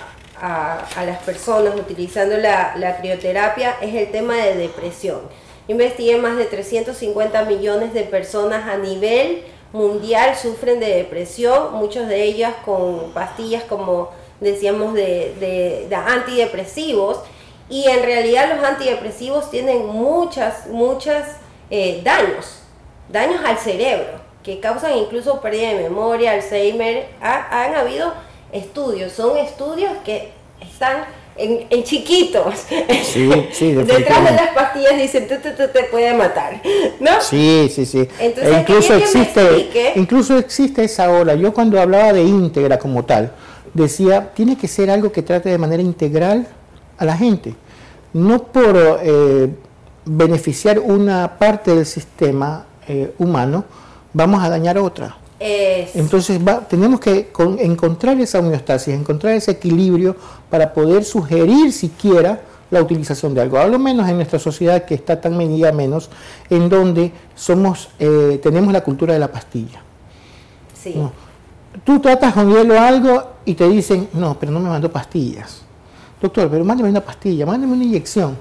las 0.96 1.19
personas 1.22 1.76
utilizando 1.76 2.37
la, 2.37 2.96
crioterapia 3.00 3.76
es 3.81 3.94
el 3.94 4.10
tema 4.10 4.34
de 4.34 4.56
depresión. 4.56 5.20
Investigué 5.69 6.16
más 6.16 6.37
de 6.37 6.46
350 6.46 7.44
millones 7.44 7.94
de 7.94 8.02
personas 8.02 8.69
a 8.69 8.78
nivel 8.78 9.44
mundial 9.72 10.34
sufren 10.34 10.81
de 10.81 10.88
depresión, 10.88 11.75
muchas 11.75 12.08
de 12.08 12.25
ellas 12.25 12.55
con 12.64 13.12
pastillas 13.12 13.62
como 13.62 14.10
decíamos 14.40 14.94
de, 14.94 15.87
de 15.88 15.94
antidepresivos 15.94 17.20
y 17.69 17.87
en 17.88 18.03
realidad 18.03 18.55
los 18.55 18.65
antidepresivos 18.65 19.50
tienen 19.50 19.87
muchas, 19.87 20.67
muchas 20.69 21.37
eh, 21.70 22.00
daños, 22.03 22.61
daños 23.11 23.41
al 23.44 23.59
cerebro, 23.59 24.20
que 24.43 24.60
causan 24.60 24.96
incluso 24.96 25.41
pérdida 25.41 25.69
de 25.75 25.82
memoria, 25.82 26.32
Alzheimer. 26.32 27.08
han 27.20 27.75
habido 27.75 28.15
estudios, 28.53 29.13
son 29.13 29.37
estudios 29.37 29.93
que 30.05 30.31
están 30.60 31.05
en, 31.39 31.84
chiquitos. 31.84 32.55
Sí, 33.05 33.31
sí, 33.53 33.72
Detrás 33.75 34.25
de 34.25 34.31
las 34.32 34.48
pastillas 34.55 34.96
dicen, 34.96 35.29
tú, 35.29 35.34
te 35.72 35.84
puede 35.84 36.13
matar, 36.15 36.60
¿no? 37.01 37.20
Sí, 37.20 37.70
sí, 37.75 37.87
sí. 37.87 38.08
Entonces, 38.19 38.55
e 38.55 38.60
incluso, 38.60 38.94
existe, 38.94 39.93
incluso 39.94 40.39
existe 40.39 40.84
esa 40.84 41.10
ola. 41.10 41.34
Yo 41.34 41.53
cuando 41.53 41.81
hablaba 41.81 42.13
de 42.13 42.22
íntegra 42.22 42.79
como 42.79 43.05
tal, 43.05 43.32
decía, 43.75 44.32
tiene 44.34 44.56
que 44.56 44.67
ser 44.67 44.91
algo 44.91 45.13
que 45.13 45.22
trate 45.22 45.48
de 45.48 45.58
manera 45.58 45.82
integral 45.82 46.46
a 46.98 47.05
la 47.05 47.17
gente, 47.17 47.55
no 48.12 48.43
por 48.43 48.76
eh, 49.02 49.48
beneficiar 50.05 50.78
una 50.78 51.38
parte 51.38 51.74
del 51.74 51.86
sistema 51.86 52.64
eh, 52.86 53.14
humano, 53.19 53.64
vamos 54.12 54.43
a 54.43 54.48
dañar 54.48 54.78
otra. 54.78 55.17
Entonces 55.40 56.40
tenemos 56.69 56.98
que 56.98 57.31
encontrar 57.60 58.20
esa 58.20 58.40
homeostasis, 58.40 58.93
encontrar 58.93 59.34
ese 59.34 59.52
equilibrio 59.52 60.17
para 60.50 60.72
poder 60.72 61.05
sugerir 61.05 61.72
siquiera 61.72 62.40
la 62.70 62.82
utilización 62.82 63.34
de 63.34 63.43
algo, 63.43 63.56
a 63.58 63.67
lo 63.67 63.78
menos 63.78 64.08
en 64.08 64.17
nuestra 64.17 64.40
sociedad 64.40 64.84
que 64.84 64.94
está 64.94 65.20
tan 65.20 65.36
medida 65.36 65.70
menos, 65.70 66.10
en 66.50 66.69
donde 66.69 67.12
somos, 67.36 67.88
eh, 68.00 68.40
tenemos 68.43 68.72
la 68.72 68.82
cultura 68.82 69.14
de 69.14 69.20
la 69.20 69.31
pastilla. 69.31 69.81
Sí. 70.74 70.94
Tú 71.84 72.00
tratas 72.00 72.34
con 72.34 72.52
hielo 72.52 72.78
algo 72.78 73.34
y 73.44 73.55
te 73.55 73.69
dicen, 73.69 74.08
no, 74.14 74.36
pero 74.38 74.50
no 74.50 74.58
me 74.58 74.69
mandó 74.69 74.90
pastillas 74.90 75.68
doctor, 76.20 76.48
pero 76.51 76.65
mándeme 76.65 76.91
una 76.91 77.01
pastilla, 77.01 77.46
mándeme 77.46 77.72
una 77.75 77.84
inyección. 77.84 78.39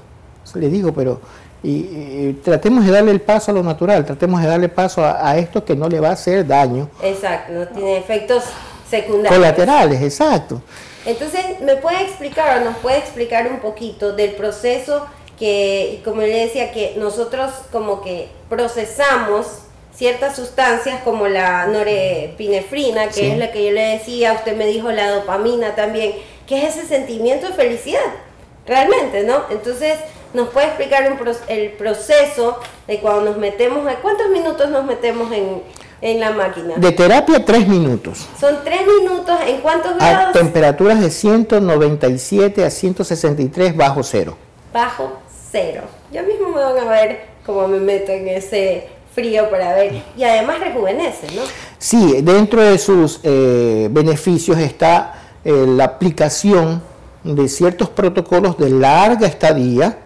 Le 0.54 0.68
digo, 0.68 0.92
pero 0.92 1.20
y, 1.62 2.32
tratemos 2.44 2.86
de 2.86 2.92
darle 2.92 3.10
el 3.10 3.20
paso 3.20 3.50
a 3.50 3.54
lo 3.54 3.62
natural, 3.62 4.04
tratemos 4.04 4.40
de 4.40 4.48
darle 4.48 4.68
paso 4.68 5.04
a, 5.04 5.36
esto 5.36 5.64
que 5.64 5.74
no 5.74 5.88
le 5.88 6.00
va 6.00 6.08
a 6.08 6.12
hacer 6.12 6.46
daño. 6.46 6.88
Exacto, 7.02 7.52
no 7.52 7.66
tiene 7.68 7.98
efectos 7.98 8.44
secundarios. 8.88 9.34
Colaterales, 9.34 10.00
exacto. 10.02 10.62
Entonces, 11.04 11.60
¿me 11.60 11.76
puede 11.76 12.02
explicar 12.02 12.60
o 12.60 12.64
nos 12.64 12.76
puede 12.78 12.98
explicar 12.98 13.50
un 13.50 13.58
poquito 13.60 14.12
del 14.12 14.32
proceso 14.32 15.06
que, 15.38 16.00
como 16.04 16.20
le 16.20 16.46
decía, 16.46 16.72
que 16.72 16.94
nosotros 16.96 17.50
como 17.72 18.02
que 18.02 18.28
procesamos 18.48 19.46
ciertas 19.94 20.36
sustancias 20.36 21.00
como 21.02 21.26
la 21.26 21.66
norepinefrina, 21.66 23.08
que 23.08 23.32
es 23.32 23.38
la 23.38 23.50
que 23.50 23.64
yo 23.66 23.72
le 23.72 23.98
decía, 23.98 24.32
usted 24.32 24.56
me 24.56 24.66
dijo 24.66 24.92
la 24.92 25.10
dopamina 25.10 25.74
también, 25.74 26.12
que 26.48 26.66
es 26.66 26.76
ese 26.76 26.86
sentimiento 26.86 27.46
de 27.46 27.52
felicidad, 27.52 28.00
realmente, 28.66 29.22
¿no? 29.22 29.42
Entonces, 29.50 29.98
nos 30.32 30.48
puede 30.48 30.66
explicar 30.66 31.04
el 31.48 31.72
proceso 31.72 32.58
de 32.86 33.00
cuando 33.00 33.22
nos 33.22 33.36
metemos, 33.36 33.86
¿cuántos 34.00 34.30
minutos 34.30 34.70
nos 34.70 34.84
metemos 34.84 35.30
en, 35.30 35.62
en 36.00 36.20
la 36.20 36.30
máquina? 36.32 36.74
De 36.76 36.92
terapia, 36.92 37.44
tres 37.44 37.68
minutos. 37.68 38.26
Son 38.40 38.58
tres 38.64 38.80
minutos, 38.86 39.38
¿en 39.46 39.60
cuántos 39.60 39.96
grados? 39.96 40.30
A 40.30 40.32
temperaturas 40.32 41.00
de 41.00 41.10
197 41.10 42.64
a 42.64 42.70
163 42.70 43.76
bajo 43.76 44.02
cero. 44.02 44.36
Bajo 44.72 45.18
cero. 45.50 45.82
Ya 46.10 46.22
mismo 46.22 46.48
me 46.48 46.62
van 46.62 46.78
a 46.78 46.90
ver 46.90 47.20
cómo 47.44 47.68
me 47.68 47.78
meto 47.78 48.12
en 48.12 48.28
ese 48.28 48.88
frío 49.14 49.50
para 49.50 49.74
ver. 49.74 50.02
Y 50.16 50.24
además 50.24 50.60
rejuvenece, 50.60 51.26
¿no? 51.34 51.42
Sí, 51.78 52.22
dentro 52.22 52.62
de 52.62 52.78
sus 52.78 53.20
eh, 53.22 53.88
beneficios 53.90 54.58
está 54.58 55.27
eh, 55.48 55.64
la 55.66 55.84
aplicación 55.84 56.82
de 57.24 57.48
ciertos 57.48 57.88
protocolos 57.88 58.58
de 58.58 58.68
larga 58.68 59.26
estadía, 59.26 59.96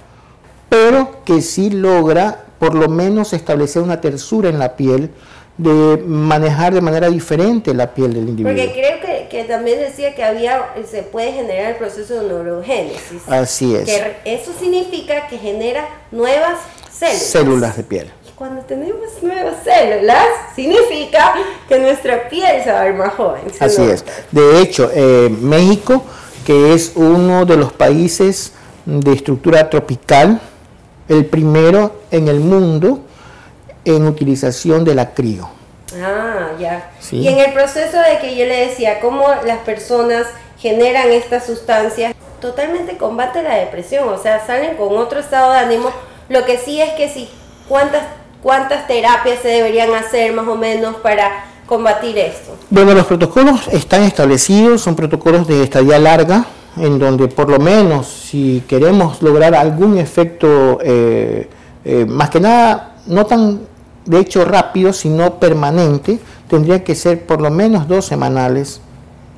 pero 0.68 1.24
que 1.24 1.42
sí 1.42 1.68
logra 1.68 2.44
por 2.60 2.76
lo 2.76 2.88
menos 2.88 3.32
establecer 3.32 3.82
una 3.82 4.00
tersura 4.00 4.50
en 4.50 4.60
la 4.60 4.76
piel, 4.76 5.10
de 5.58 6.00
manejar 6.06 6.72
de 6.74 6.80
manera 6.80 7.10
diferente 7.10 7.74
la 7.74 7.92
piel 7.92 8.14
del 8.14 8.28
individuo. 8.28 8.54
Porque 8.54 8.72
creo 8.72 9.00
que, 9.00 9.26
que, 9.28 9.42
también 9.42 9.80
decía 9.80 10.14
que 10.14 10.22
había, 10.22 10.74
se 10.88 11.02
puede 11.02 11.32
generar 11.32 11.72
el 11.72 11.76
proceso 11.76 12.22
de 12.22 12.28
neurogénesis. 12.28 13.22
Así 13.26 13.74
es. 13.74 13.86
Que 13.86 14.18
eso 14.24 14.52
significa 14.56 15.26
que 15.26 15.38
genera 15.38 15.88
nuevas 16.12 16.60
células. 16.88 17.20
Células 17.20 17.76
de 17.76 17.82
piel 17.82 18.12
cuando 18.42 18.62
tenemos 18.62 19.22
nuevas 19.22 19.54
células, 19.62 20.26
significa 20.56 21.32
que 21.68 21.78
nuestra 21.78 22.28
piel 22.28 22.64
se 22.64 22.72
va 22.72 22.80
a 22.80 22.84
ver 22.86 22.94
más 22.94 23.14
joven. 23.14 23.42
Así 23.60 23.82
es. 23.82 24.04
De 24.32 24.60
hecho, 24.60 24.90
eh, 24.92 25.28
México, 25.28 26.02
que 26.44 26.74
es 26.74 26.90
uno 26.96 27.44
de 27.44 27.56
los 27.56 27.72
países 27.72 28.50
de 28.84 29.12
estructura 29.12 29.70
tropical, 29.70 30.40
el 31.08 31.24
primero 31.26 32.00
en 32.10 32.26
el 32.26 32.40
mundo 32.40 33.02
en 33.84 34.08
utilización 34.08 34.84
del 34.84 34.98
acrío. 34.98 35.48
Ah, 36.02 36.48
ya. 36.58 36.90
Y 37.12 37.28
en 37.28 37.38
el 37.38 37.52
proceso 37.52 37.96
de 37.98 38.18
que 38.20 38.34
yo 38.34 38.44
le 38.44 38.66
decía, 38.66 38.98
cómo 38.98 39.24
las 39.46 39.58
personas 39.58 40.26
generan 40.58 41.12
estas 41.12 41.46
sustancias, 41.46 42.12
totalmente 42.40 42.96
combate 42.96 43.44
la 43.44 43.54
depresión, 43.54 44.08
o 44.08 44.18
sea, 44.18 44.44
salen 44.44 44.76
con 44.76 44.96
otro 44.96 45.20
estado 45.20 45.52
de 45.52 45.58
ánimo. 45.58 45.92
Lo 46.28 46.44
que 46.44 46.58
sí 46.58 46.80
es 46.80 46.90
que 46.94 47.08
si 47.08 47.30
cuántas 47.68 48.02
¿Cuántas 48.42 48.88
terapias 48.88 49.38
se 49.40 49.48
deberían 49.48 49.94
hacer 49.94 50.32
más 50.32 50.48
o 50.48 50.56
menos 50.56 50.96
para 50.96 51.44
combatir 51.64 52.18
esto? 52.18 52.56
Bueno, 52.70 52.92
los 52.92 53.06
protocolos 53.06 53.68
están 53.68 54.02
establecidos, 54.02 54.80
son 54.80 54.96
protocolos 54.96 55.46
de 55.46 55.62
estadía 55.62 55.98
larga, 56.00 56.46
en 56.76 56.98
donde 56.98 57.28
por 57.28 57.48
lo 57.48 57.60
menos 57.60 58.08
si 58.08 58.64
queremos 58.66 59.22
lograr 59.22 59.54
algún 59.54 59.96
efecto, 59.96 60.78
eh, 60.82 61.48
eh, 61.84 62.04
más 62.04 62.30
que 62.30 62.40
nada, 62.40 62.96
no 63.06 63.26
tan 63.26 63.60
de 64.06 64.18
hecho 64.18 64.44
rápido, 64.44 64.92
sino 64.92 65.38
permanente, 65.38 66.18
tendría 66.48 66.82
que 66.82 66.96
ser 66.96 67.24
por 67.24 67.40
lo 67.40 67.50
menos 67.50 67.86
dos 67.86 68.06
semanales, 68.06 68.80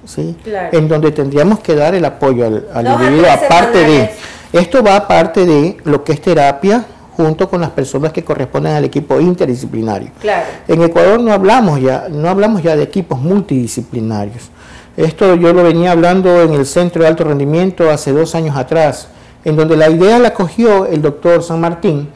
¿sí? 0.07 0.35
en 0.73 0.89
donde 0.89 1.13
tendríamos 1.13 1.61
que 1.61 1.75
dar 1.75 1.95
el 1.95 2.07
apoyo 2.07 2.47
al, 2.47 2.69
al 2.73 2.87
individuo, 2.87 3.31
aparte 3.31 3.85
de, 3.85 4.11
esto 4.55 4.83
va 4.83 4.97
aparte 4.97 5.45
de 5.45 5.77
lo 5.85 6.03
que 6.03 6.13
es 6.13 6.23
terapia, 6.23 6.87
junto 7.17 7.49
con 7.49 7.61
las 7.61 7.71
personas 7.71 8.13
que 8.13 8.25
corresponden 8.25 8.75
al 8.75 8.85
equipo 8.85 9.21
interdisciplinario. 9.21 10.11
Claro. 10.21 10.47
En 10.69 10.83
Ecuador 10.83 11.21
no 11.21 11.33
hablamos 11.33 11.81
ya, 11.81 12.09
no 12.11 12.29
hablamos 12.29 12.63
ya 12.63 12.77
de 12.77 12.83
equipos 12.83 13.21
multidisciplinarios. 13.21 14.51
Esto 14.97 15.35
yo 15.35 15.53
lo 15.53 15.63
venía 15.63 15.93
hablando 15.93 16.43
en 16.43 16.53
el 16.53 16.67
Centro 16.67 17.03
de 17.03 17.09
Alto 17.09 17.25
Rendimiento 17.25 17.91
hace 17.91 18.13
dos 18.13 18.35
años 18.35 18.57
atrás, 18.57 19.09
en 19.45 19.57
donde 19.57 19.77
la 19.77 19.91
idea 19.91 20.19
la 20.19 20.33
cogió 20.33 20.87
el 20.87 21.03
doctor 21.03 21.43
San 21.43 21.61
Martín 21.61 22.09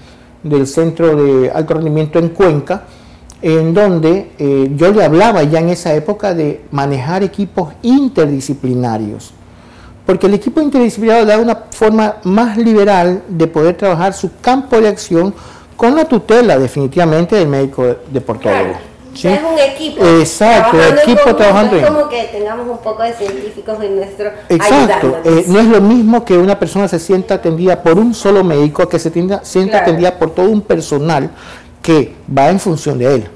del 0.43 0.67
Centro 0.67 1.17
de 1.17 1.50
Alto 1.50 1.75
Rendimiento 1.75 2.19
en 2.19 2.28
Cuenca, 2.28 2.85
en 3.43 3.75
donde 3.75 4.33
eh, 4.38 4.71
yo 4.76 4.93
le 4.93 5.05
hablaba 5.05 5.43
ya 5.45 5.61
en 5.61 5.69
esa 5.69 5.95
época 5.95 6.35
de 6.35 6.64
manejar 6.71 7.23
equipos 7.23 7.73
interdisciplinarios 7.83 9.33
porque 10.09 10.27
el 10.27 10.33
equipo 10.33 10.62
interdisciplinario 10.62 11.27
da 11.27 11.37
una 11.37 11.55
forma 11.71 12.17
más 12.23 12.57
liberal 12.57 13.25
de 13.29 13.47
poder 13.47 13.77
trabajar 13.77 14.15
su 14.15 14.41
campo 14.41 14.81
de 14.81 14.88
acción 14.88 15.35
con 15.77 15.95
la 15.95 16.07
tutela 16.07 16.59
definitivamente 16.59 17.37
del 17.37 17.47
médico 17.47 17.85
deportólogo. 18.11 18.79
¿sí? 19.12 19.29
Es 19.29 19.41
un 19.43 19.59
equipo. 19.59 20.03
Exacto, 20.03 20.83
el 20.83 20.99
equipo 21.00 21.37
trabajando 21.37 21.77
en... 21.77 21.85
como 21.85 22.09
que 22.09 22.25
tengamos 22.33 22.67
un 22.69 22.79
poco 22.79 23.03
de 23.03 23.12
científicos 23.12 23.77
en 23.83 23.97
nuestro 23.97 24.31
Exacto, 24.49 25.19
eh, 25.25 25.45
no 25.47 25.61
es 25.61 25.67
lo 25.67 25.83
mismo 25.83 26.25
que 26.25 26.38
una 26.38 26.59
persona 26.59 26.88
se 26.88 26.99
sienta 26.99 27.35
atendida 27.35 27.83
por 27.83 27.99
un 27.99 28.15
solo 28.15 28.43
médico 28.43 28.88
que 28.88 28.99
se 28.99 29.12
sienta 29.43 29.79
atendida 29.79 30.19
por 30.19 30.31
todo 30.31 30.49
un 30.49 30.62
personal 30.62 31.29
que 31.83 32.15
va 32.35 32.49
en 32.49 32.59
función 32.59 32.99
de 32.99 33.15
él. 33.15 33.29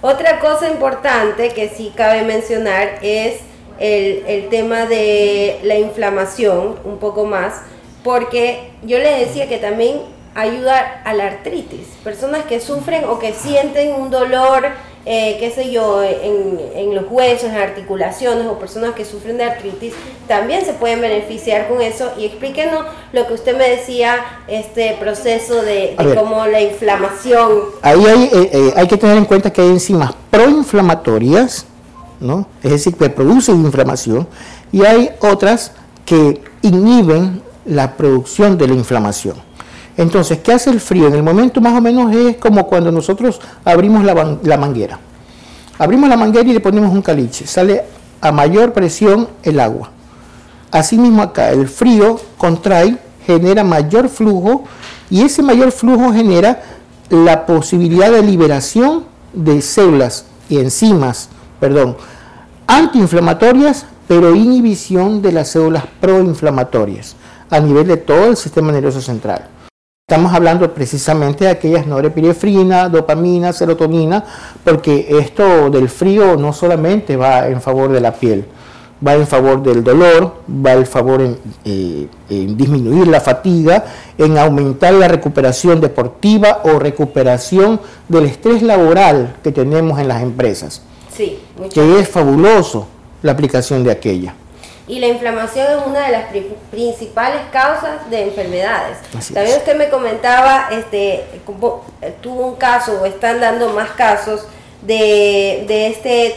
Otra 0.00 0.40
cosa 0.40 0.68
importante 0.68 1.50
que 1.50 1.68
sí 1.68 1.92
cabe 1.94 2.22
mencionar 2.22 2.98
es 3.00 3.42
el, 3.80 4.24
el 4.26 4.48
tema 4.48 4.86
de 4.86 5.58
la 5.64 5.78
inflamación 5.78 6.76
un 6.84 6.98
poco 6.98 7.24
más, 7.24 7.62
porque 8.04 8.70
yo 8.82 8.98
le 8.98 9.18
decía 9.18 9.48
que 9.48 9.58
también 9.58 10.02
ayuda 10.34 11.02
a 11.04 11.14
la 11.14 11.26
artritis. 11.26 11.86
Personas 12.04 12.44
que 12.44 12.60
sufren 12.60 13.04
o 13.04 13.18
que 13.18 13.32
sienten 13.32 13.94
un 13.94 14.10
dolor, 14.10 14.66
eh, 15.06 15.38
qué 15.40 15.50
sé 15.50 15.70
yo, 15.70 16.02
en, 16.04 16.60
en, 16.74 16.94
los 16.94 17.04
huesos, 17.10 17.48
en 17.50 17.56
articulaciones, 17.56 18.46
o 18.46 18.58
personas 18.58 18.94
que 18.94 19.04
sufren 19.04 19.38
de 19.38 19.44
artritis, 19.44 19.94
también 20.28 20.64
se 20.64 20.74
pueden 20.74 21.00
beneficiar 21.00 21.68
con 21.68 21.80
eso. 21.80 22.12
Y 22.18 22.26
explíquenos 22.26 22.84
lo 23.12 23.26
que 23.26 23.34
usted 23.34 23.56
me 23.56 23.68
decía, 23.68 24.16
este 24.46 24.96
proceso 25.00 25.62
de, 25.62 25.96
cómo 26.14 26.46
la 26.46 26.60
inflamación. 26.60 27.62
Ahí 27.82 28.04
hay, 28.06 28.24
eh, 28.24 28.50
eh, 28.52 28.72
hay 28.76 28.86
que 28.86 28.96
tener 28.96 29.16
en 29.16 29.24
cuenta 29.24 29.52
que 29.52 29.62
hay 29.62 29.68
enzimas 29.68 30.12
proinflamatorias 30.30 31.66
es 32.62 32.70
decir, 32.70 32.94
que 32.94 33.08
producen 33.08 33.64
inflamación, 33.64 34.26
y 34.72 34.84
hay 34.84 35.10
otras 35.20 35.72
que 36.04 36.42
inhiben 36.62 37.42
la 37.64 37.96
producción 37.96 38.58
de 38.58 38.68
la 38.68 38.74
inflamación. 38.74 39.36
Entonces, 39.96 40.38
¿qué 40.38 40.52
hace 40.52 40.70
el 40.70 40.80
frío? 40.80 41.08
En 41.08 41.14
el 41.14 41.22
momento 41.22 41.60
más 41.60 41.74
o 41.76 41.80
menos 41.80 42.14
es 42.14 42.36
como 42.36 42.66
cuando 42.66 42.90
nosotros 42.90 43.40
abrimos 43.64 44.04
la, 44.04 44.38
la 44.42 44.56
manguera. 44.56 44.98
Abrimos 45.78 46.08
la 46.08 46.16
manguera 46.16 46.48
y 46.48 46.52
le 46.52 46.60
ponemos 46.60 46.92
un 46.92 47.02
caliche. 47.02 47.46
Sale 47.46 47.84
a 48.20 48.32
mayor 48.32 48.72
presión 48.72 49.28
el 49.42 49.60
agua. 49.60 49.90
Asimismo 50.70 51.22
acá, 51.22 51.50
el 51.50 51.68
frío 51.68 52.20
contrae, 52.38 52.96
genera 53.26 53.64
mayor 53.64 54.08
flujo 54.08 54.64
y 55.08 55.22
ese 55.22 55.42
mayor 55.42 55.72
flujo 55.72 56.12
genera 56.12 56.62
la 57.08 57.44
posibilidad 57.44 58.10
de 58.10 58.22
liberación 58.22 59.04
de 59.32 59.60
células 59.62 60.26
y 60.48 60.58
enzimas 60.58 61.28
perdón, 61.60 61.96
antiinflamatorias, 62.66 63.86
pero 64.08 64.34
inhibición 64.34 65.22
de 65.22 65.32
las 65.32 65.48
células 65.48 65.84
proinflamatorias 66.00 67.14
a 67.50 67.60
nivel 67.60 67.86
de 67.86 67.96
todo 67.96 68.26
el 68.26 68.36
sistema 68.36 68.72
nervioso 68.72 69.00
central. 69.00 69.46
Estamos 70.08 70.32
hablando 70.34 70.72
precisamente 70.74 71.44
de 71.44 71.50
aquellas 71.50 71.86
norepinefrina, 71.86 72.88
dopamina, 72.88 73.52
serotonina, 73.52 74.24
porque 74.64 75.06
esto 75.08 75.70
del 75.70 75.88
frío 75.88 76.36
no 76.36 76.52
solamente 76.52 77.16
va 77.16 77.46
en 77.46 77.60
favor 77.60 77.92
de 77.92 78.00
la 78.00 78.12
piel, 78.12 78.44
va 79.06 79.14
en 79.14 79.26
favor 79.26 79.62
del 79.62 79.84
dolor, 79.84 80.34
va 80.48 80.72
en 80.72 80.86
favor 80.86 81.20
en, 81.20 81.38
eh, 81.64 82.08
en, 82.28 82.56
disminuir 82.56 83.06
la 83.06 83.20
fatiga, 83.20 83.84
en 84.18 84.36
aumentar 84.36 84.94
la 84.94 85.06
recuperación 85.06 85.80
deportiva 85.80 86.62
o 86.64 86.80
recuperación 86.80 87.80
del 88.08 88.24
estrés 88.24 88.62
laboral 88.62 89.36
que 89.44 89.52
tenemos 89.52 90.00
en 90.00 90.08
las 90.08 90.22
empresas. 90.22 90.82
Sí, 91.14 91.38
que 91.72 92.00
es 92.00 92.08
fabuloso 92.08 92.86
la 93.22 93.32
aplicación 93.32 93.84
de 93.84 93.90
aquella. 93.90 94.34
Y 94.86 94.98
la 94.98 95.06
inflamación 95.06 95.66
es 95.68 95.86
una 95.86 96.06
de 96.06 96.12
las 96.12 96.24
principales 96.70 97.42
causas 97.52 98.10
de 98.10 98.24
enfermedades. 98.24 98.98
También 99.32 99.58
usted 99.58 99.76
me 99.76 99.88
comentaba, 99.88 100.68
este, 100.72 101.24
tuvo 102.20 102.46
un 102.46 102.56
caso 102.56 103.00
o 103.00 103.06
están 103.06 103.40
dando 103.40 103.72
más 103.72 103.90
casos 103.90 104.46
de, 104.82 105.64
de 105.68 105.86
este 105.88 106.34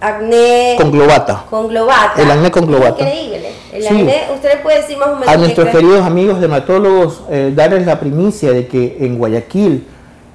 acné 0.00 0.76
conglobata. 0.78 1.44
conglobata. 1.50 2.22
El 2.22 2.30
acné 2.30 2.50
conglobata. 2.50 3.02
Increíble. 3.02 3.50
El 3.72 3.86
acné, 3.86 4.22
usted 4.34 4.50
le 4.50 4.56
puede 4.58 4.82
decir 4.82 4.98
más 4.98 5.08
o 5.08 5.14
menos. 5.14 5.28
A 5.28 5.36
nuestros 5.36 5.68
queridos 5.70 6.04
amigos 6.06 6.40
dermatólogos, 6.40 7.22
eh, 7.30 7.52
darles 7.54 7.86
la 7.86 7.98
primicia 7.98 8.52
de 8.52 8.68
que 8.68 8.98
en 9.00 9.18
Guayaquil, 9.18 9.86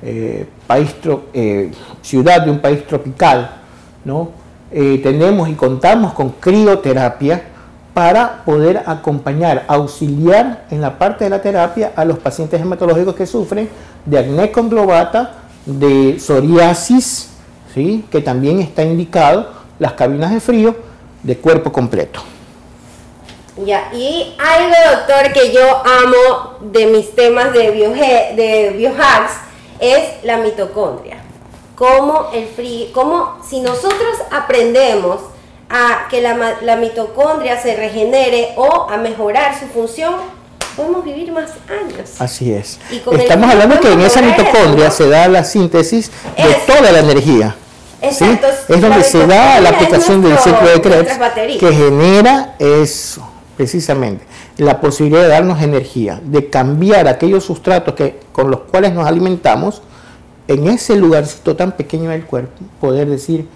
eh, 0.04 0.46
país 0.68 0.94
eh, 1.34 1.72
ciudad 2.02 2.42
de 2.42 2.52
un 2.52 2.60
país 2.60 2.86
tropical, 2.86 3.61
Eh, 4.72 5.00
tenemos 5.04 5.50
y 5.50 5.54
contamos 5.54 6.14
con 6.14 6.30
crioterapia 6.30 7.44
para 7.94 8.44
poder 8.46 8.84
acompañar, 8.86 9.66
auxiliar 9.68 10.66
en 10.72 10.82
la 10.82 10.98
parte 10.98 11.26
de 11.26 11.30
la 11.30 11.42
terapia 11.42 11.92
a 11.96 12.06
los 12.06 12.20
pacientes 12.20 12.62
hematológicos 12.62 13.16
que 13.16 13.26
sufren 13.26 13.70
de 14.06 14.18
acné 14.18 14.52
conglobata 14.52 15.34
de 15.66 16.18
psoriasis, 16.20 17.30
¿sí? 17.74 18.06
que 18.10 18.22
también 18.22 18.60
está 18.60 18.84
indicado 18.84 19.50
las 19.78 19.94
cabinas 19.94 20.32
de 20.32 20.40
frío 20.40 20.76
de 21.22 21.38
cuerpo 21.38 21.72
completo. 21.72 22.22
Y 23.58 23.72
algo, 23.72 24.76
doctor, 24.96 25.34
que 25.34 25.54
yo 25.54 25.62
amo 25.62 26.72
de 26.72 26.88
mis 26.88 27.14
temas 27.14 27.52
de, 27.54 27.72
de 28.36 28.74
biohacks 28.78 29.34
es 29.80 30.24
la 30.24 30.38
mitocondria. 30.38 31.18
Cómo 31.82 32.28
el 32.32 32.46
frío, 32.46 32.90
cómo 32.94 33.40
si 33.44 33.60
nosotros 33.60 34.16
aprendemos 34.30 35.20
a 35.68 36.08
que 36.12 36.22
la, 36.22 36.58
la 36.62 36.76
mitocondria 36.76 37.60
se 37.60 37.76
regenere 37.76 38.50
o 38.56 38.88
a 38.88 38.98
mejorar 38.98 39.60
su 39.60 39.66
función, 39.66 40.14
podemos 40.76 41.04
vivir 41.04 41.32
más 41.32 41.50
años. 41.68 42.12
Así 42.20 42.54
es. 42.54 42.80
Estamos 42.92 43.50
hablando 43.50 43.80
que 43.80 43.94
en 43.94 44.02
esa 44.02 44.22
mitocondria 44.22 44.92
se 44.92 45.10
da 45.10 45.28
la 45.28 45.44
síntesis 45.44 46.12
de 46.38 46.54
toda 46.72 46.92
la 46.92 47.00
energía. 47.00 47.56
Exacto. 48.00 48.46
Es 48.70 48.80
donde 48.80 49.04
se 49.04 49.26
da 49.26 49.60
la 49.60 49.70
aplicación 49.70 50.22
del 50.22 50.38
ciclo 50.38 50.70
de 50.70 50.82
Krebs 50.82 51.18
que 51.60 51.74
genera 51.74 52.58
eso, 52.60 53.28
precisamente, 53.58 54.24
la 54.58 54.80
posibilidad 54.80 55.24
de 55.24 55.30
darnos 55.30 55.60
energía, 55.64 56.20
de 56.24 56.48
cambiar 56.48 57.08
aquellos 57.08 57.44
sustratos 57.44 57.96
que, 57.96 58.20
con 58.32 58.52
los 58.52 58.60
cuales 58.70 58.94
nos 58.94 59.08
alimentamos 59.08 59.82
en 60.48 60.68
ese 60.68 60.96
lugarcito 60.96 61.56
tan 61.56 61.72
pequeño 61.74 62.10
del 62.10 62.26
cuerpo, 62.26 62.64
poder 62.80 63.08
decir, 63.08 63.48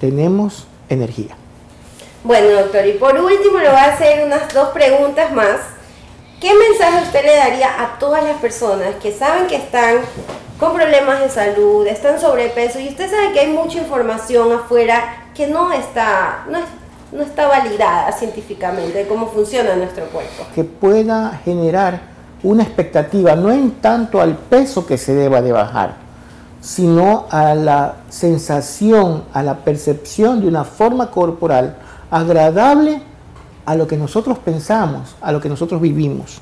tenemos 0.00 0.66
energía. 0.88 1.36
Bueno, 2.24 2.50
doctor, 2.50 2.86
y 2.86 2.92
por 2.92 3.18
último 3.18 3.58
le 3.58 3.68
voy 3.68 3.78
a 3.78 3.94
hacer 3.94 4.24
unas 4.24 4.52
dos 4.52 4.68
preguntas 4.68 5.32
más. 5.32 5.60
¿Qué 6.40 6.52
mensaje 6.54 7.04
usted 7.04 7.24
le 7.24 7.36
daría 7.36 7.82
a 7.82 7.98
todas 7.98 8.22
las 8.22 8.36
personas 8.38 8.94
que 9.02 9.12
saben 9.12 9.46
que 9.46 9.56
están 9.56 9.96
con 10.58 10.74
problemas 10.74 11.20
de 11.20 11.28
salud, 11.28 11.86
están 11.86 12.20
sobrepeso 12.20 12.80
y 12.80 12.88
usted 12.88 13.08
sabe 13.08 13.32
que 13.32 13.40
hay 13.40 13.48
mucha 13.48 13.78
información 13.78 14.52
afuera 14.52 15.26
que 15.34 15.46
no 15.46 15.72
está, 15.72 16.44
no, 17.12 17.22
está 17.22 17.46
validada 17.46 18.12
científicamente 18.12 18.98
de 18.98 19.06
cómo 19.06 19.28
funciona 19.28 19.76
nuestro 19.76 20.06
cuerpo? 20.06 20.44
Que 20.54 20.64
pueda 20.64 21.40
generar 21.44 22.00
una 22.42 22.64
expectativa, 22.64 23.36
no 23.36 23.50
en 23.50 23.70
tanto 23.80 24.20
al 24.20 24.36
peso 24.36 24.86
que 24.86 24.98
se 24.98 25.14
deba 25.14 25.40
de 25.40 25.52
bajar, 25.52 25.94
sino 26.60 27.26
a 27.30 27.54
la 27.54 27.96
sensación, 28.08 29.24
a 29.32 29.42
la 29.42 29.58
percepción 29.58 30.40
de 30.40 30.48
una 30.48 30.64
forma 30.64 31.10
corporal 31.10 31.76
agradable 32.10 33.02
a 33.64 33.74
lo 33.74 33.86
que 33.86 33.96
nosotros 33.96 34.38
pensamos, 34.38 35.14
a 35.20 35.30
lo 35.30 35.40
que 35.40 35.48
nosotros 35.48 35.80
vivimos. 35.80 36.40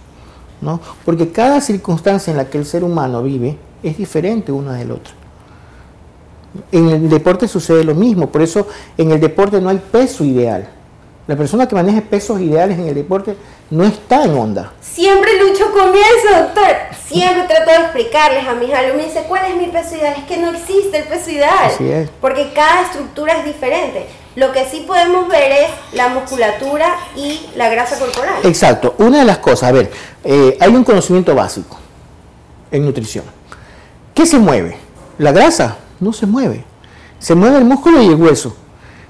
¿no? 0.60 0.80
Porque 1.04 1.30
cada 1.30 1.60
circunstancia 1.60 2.30
en 2.30 2.36
la 2.36 2.46
que 2.46 2.58
el 2.58 2.64
ser 2.64 2.84
humano 2.84 3.22
vive 3.22 3.58
es 3.82 3.98
diferente 3.98 4.52
una 4.52 4.74
del 4.74 4.92
otro. 4.92 5.12
En 6.72 6.88
el 6.88 7.08
deporte 7.10 7.46
sucede 7.48 7.84
lo 7.84 7.94
mismo, 7.94 8.30
por 8.30 8.40
eso 8.40 8.66
en 8.96 9.10
el 9.10 9.20
deporte 9.20 9.60
no 9.60 9.68
hay 9.68 9.78
peso 9.78 10.24
ideal. 10.24 10.68
La 11.26 11.36
persona 11.36 11.66
que 11.66 11.74
maneja 11.74 12.00
pesos 12.00 12.40
ideales 12.40 12.78
en 12.78 12.86
el 12.86 12.94
deporte 12.94 13.36
no 13.70 13.84
está 13.84 14.24
en 14.24 14.36
onda. 14.36 14.72
Siempre 14.80 15.38
lucho 15.42 15.70
con 15.72 15.90
eso, 15.94 16.42
doctor. 16.42 16.76
Siempre 17.06 17.44
trato 17.44 17.70
de 17.70 17.76
explicarles 17.76 18.46
a 18.46 18.54
mis 18.54 18.72
alumnos. 18.72 18.96
Me 18.96 19.04
dice, 19.04 19.24
¿cuál 19.28 19.44
es 19.50 19.56
mi 19.56 19.66
peso 19.66 19.94
ideal? 19.94 20.14
Es 20.16 20.24
que 20.24 20.36
no 20.38 20.50
existe 20.50 20.98
el 20.98 21.04
peso 21.04 21.30
ideal. 21.30 21.66
Así 21.66 21.90
es. 21.90 22.08
Porque 22.20 22.52
cada 22.54 22.82
estructura 22.82 23.38
es 23.38 23.44
diferente. 23.44 24.06
Lo 24.36 24.52
que 24.52 24.64
sí 24.66 24.84
podemos 24.86 25.28
ver 25.28 25.50
es 25.50 25.68
la 25.92 26.08
musculatura 26.08 26.94
y 27.16 27.40
la 27.56 27.68
grasa 27.68 27.98
corporal. 27.98 28.34
Exacto. 28.44 28.94
Una 28.98 29.20
de 29.20 29.24
las 29.24 29.38
cosas, 29.38 29.70
a 29.70 29.72
ver, 29.72 29.90
eh, 30.24 30.56
hay 30.60 30.74
un 30.74 30.84
conocimiento 30.84 31.34
básico 31.34 31.78
en 32.70 32.84
nutrición. 32.84 33.24
¿Qué 34.14 34.26
se 34.26 34.38
mueve? 34.38 34.76
La 35.18 35.32
grasa 35.32 35.76
no 36.00 36.12
se 36.12 36.26
mueve. 36.26 36.64
Se 37.18 37.34
mueve 37.34 37.58
el 37.58 37.64
músculo 37.64 38.02
y 38.02 38.06
el 38.06 38.14
hueso. 38.14 38.56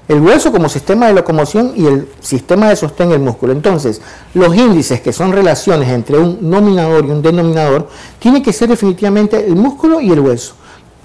El 0.07 0.21
hueso 0.21 0.53
como 0.53 0.69
sistema 0.69 1.07
de 1.07 1.13
locomoción 1.13 1.73
y 1.75 1.85
el 1.85 2.07
sistema 2.21 2.69
de 2.69 2.77
sostén 2.77 3.11
el 3.11 3.19
músculo. 3.19 3.51
Entonces, 3.51 4.01
los 4.33 4.55
índices, 4.55 5.01
que 5.01 5.11
son 5.11 5.33
relaciones 5.33 5.89
entre 5.89 6.17
un 6.17 6.37
nominador 6.49 7.05
y 7.05 7.11
un 7.11 7.21
denominador, 7.21 7.89
tiene 8.19 8.41
que 8.41 8.53
ser 8.53 8.69
definitivamente 8.69 9.45
el 9.45 9.55
músculo 9.55 9.99
y 9.99 10.09
el 10.11 10.21
hueso. 10.21 10.53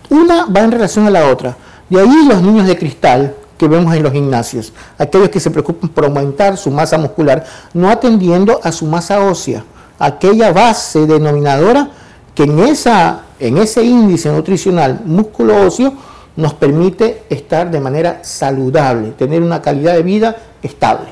Una 0.09 0.47
va 0.47 0.61
en 0.61 0.71
relación 0.71 1.07
a 1.07 1.11
la 1.11 1.29
otra. 1.29 1.57
De 1.91 2.01
ahí 2.01 2.27
los 2.29 2.41
niños 2.43 2.67
de 2.67 2.79
cristal, 2.79 3.35
que 3.59 3.67
vemos 3.67 3.95
en 3.95 4.03
los 4.03 4.13
gimnasios, 4.13 4.73
aquellos 4.99 5.29
que 5.31 5.41
se 5.41 5.51
preocupan 5.51 5.91
por 5.91 6.05
aumentar 6.05 6.57
su 6.57 6.71
masa 6.71 6.97
muscular, 6.97 7.45
no 7.75 7.91
atendiendo 7.91 8.61
a 8.63 8.71
su 8.73 8.87
masa 8.87 9.21
ósea, 9.21 9.65
aquella 9.99 10.53
base 10.53 11.07
denominadora 11.07 11.91
que 12.35 12.45
en, 12.45 12.59
esa, 12.61 13.23
en 13.39 13.59
ese 13.59 13.85
índice 13.85 14.31
nutricional 14.31 15.03
músculo 15.05 15.67
óseo 15.67 15.93
nos 16.37 16.55
permite 16.55 17.23
estar 17.29 17.71
de 17.71 17.81
manera 17.81 18.23
saludable, 18.23 19.11
tener 19.11 19.43
una 19.43 19.61
calidad 19.61 19.95
de 19.95 20.03
vida 20.03 20.37
estable. 20.63 21.09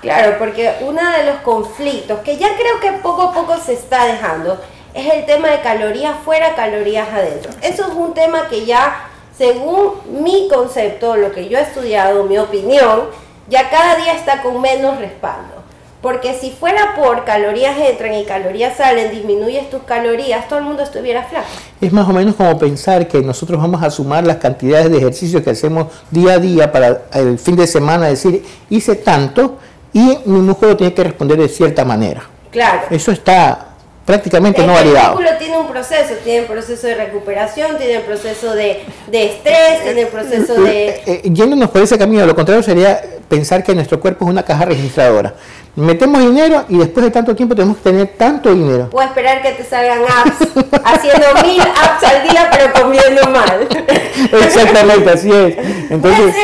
Claro, 0.00 0.36
porque 0.38 0.72
uno 0.80 1.00
de 1.12 1.26
los 1.26 1.36
conflictos 1.42 2.20
que 2.20 2.36
ya 2.36 2.48
creo 2.56 2.80
que 2.80 2.98
poco 3.00 3.22
a 3.22 3.32
poco 3.32 3.56
se 3.58 3.74
está 3.74 4.06
dejando 4.06 4.58
es 4.94 5.12
el 5.12 5.26
tema 5.26 5.48
de 5.48 5.60
calorías 5.60 6.16
fuera, 6.24 6.54
calorías 6.54 7.08
adentro. 7.08 7.52
Eso 7.62 7.86
es 7.86 7.94
un 7.94 8.12
tema 8.12 8.48
que 8.48 8.64
ya 8.66 9.08
según 9.36 9.94
mi 10.22 10.48
concepto, 10.48 11.16
lo 11.16 11.32
que 11.32 11.48
yo 11.48 11.58
he 11.58 11.62
estudiado, 11.62 12.24
mi 12.24 12.38
opinión, 12.38 13.08
ya 13.48 13.70
cada 13.70 13.96
día 13.96 14.12
está 14.12 14.42
con 14.42 14.60
menos 14.60 14.98
respaldo. 14.98 15.61
Porque 16.02 16.34
si 16.34 16.50
fuera 16.50 16.96
por 16.96 17.24
calorías 17.24 17.78
entran 17.78 18.14
y 18.14 18.24
calorías 18.24 18.76
salen, 18.76 19.12
disminuyes 19.12 19.70
tus 19.70 19.84
calorías, 19.84 20.48
todo 20.48 20.58
el 20.58 20.64
mundo 20.64 20.82
estuviera 20.82 21.22
flaco. 21.22 21.46
Es 21.80 21.92
más 21.92 22.08
o 22.08 22.12
menos 22.12 22.34
como 22.34 22.58
pensar 22.58 23.06
que 23.06 23.22
nosotros 23.22 23.60
vamos 23.60 23.80
a 23.84 23.88
sumar 23.88 24.26
las 24.26 24.38
cantidades 24.38 24.90
de 24.90 24.98
ejercicios 24.98 25.42
que 25.42 25.50
hacemos 25.50 25.86
día 26.10 26.34
a 26.34 26.38
día 26.38 26.72
para 26.72 27.02
el 27.14 27.38
fin 27.38 27.54
de 27.54 27.68
semana, 27.68 28.08
decir, 28.08 28.44
hice 28.68 28.96
tanto 28.96 29.58
y 29.92 30.18
mi 30.24 30.40
músculo 30.40 30.76
tiene 30.76 30.92
que 30.92 31.04
responder 31.04 31.38
de 31.38 31.48
cierta 31.48 31.84
manera. 31.84 32.22
Claro. 32.50 32.82
Eso 32.90 33.12
está 33.12 33.71
prácticamente 34.04 34.66
no 34.66 34.72
validado. 34.72 35.20
El 35.20 35.38
tiene 35.38 35.58
un 35.58 35.68
proceso, 35.68 36.14
tiene 36.24 36.42
un 36.42 36.46
proceso 36.46 36.86
de 36.86 36.94
recuperación, 36.94 37.78
tiene 37.78 37.98
un 37.98 38.04
proceso 38.04 38.54
de, 38.54 38.84
estrés, 39.12 39.82
tiene 39.84 40.04
un 40.04 40.10
proceso 40.10 40.54
de... 40.60 40.88
Eh, 40.88 41.02
eh, 41.06 41.30
yéndonos 41.32 41.70
por 41.70 41.82
ese 41.82 41.98
camino, 41.98 42.26
lo 42.26 42.34
contrario 42.34 42.62
sería 42.62 43.00
pensar 43.28 43.62
que 43.62 43.74
nuestro 43.74 44.00
cuerpo 44.00 44.24
es 44.24 44.30
una 44.30 44.42
caja 44.42 44.64
registradora. 44.64 45.34
Metemos 45.74 46.20
dinero 46.20 46.66
y 46.68 46.76
después 46.76 47.06
de 47.06 47.10
tanto 47.10 47.34
tiempo 47.34 47.54
tenemos 47.54 47.78
que 47.78 47.84
tener 47.84 48.08
tanto 48.18 48.52
dinero. 48.52 48.90
O 48.92 49.00
esperar 49.00 49.40
que 49.40 49.52
te 49.52 49.64
salgan 49.64 50.02
apps, 50.02 50.48
haciendo 50.84 51.26
mil 51.42 51.62
apps 51.62 52.04
al 52.04 52.28
día 52.28 52.50
pero 52.52 52.72
comiendo 52.72 53.22
mal. 53.30 53.68
Exactamente, 54.32 55.10
así 55.10 55.30
es. 55.30 55.56
Entonces... 55.90 56.34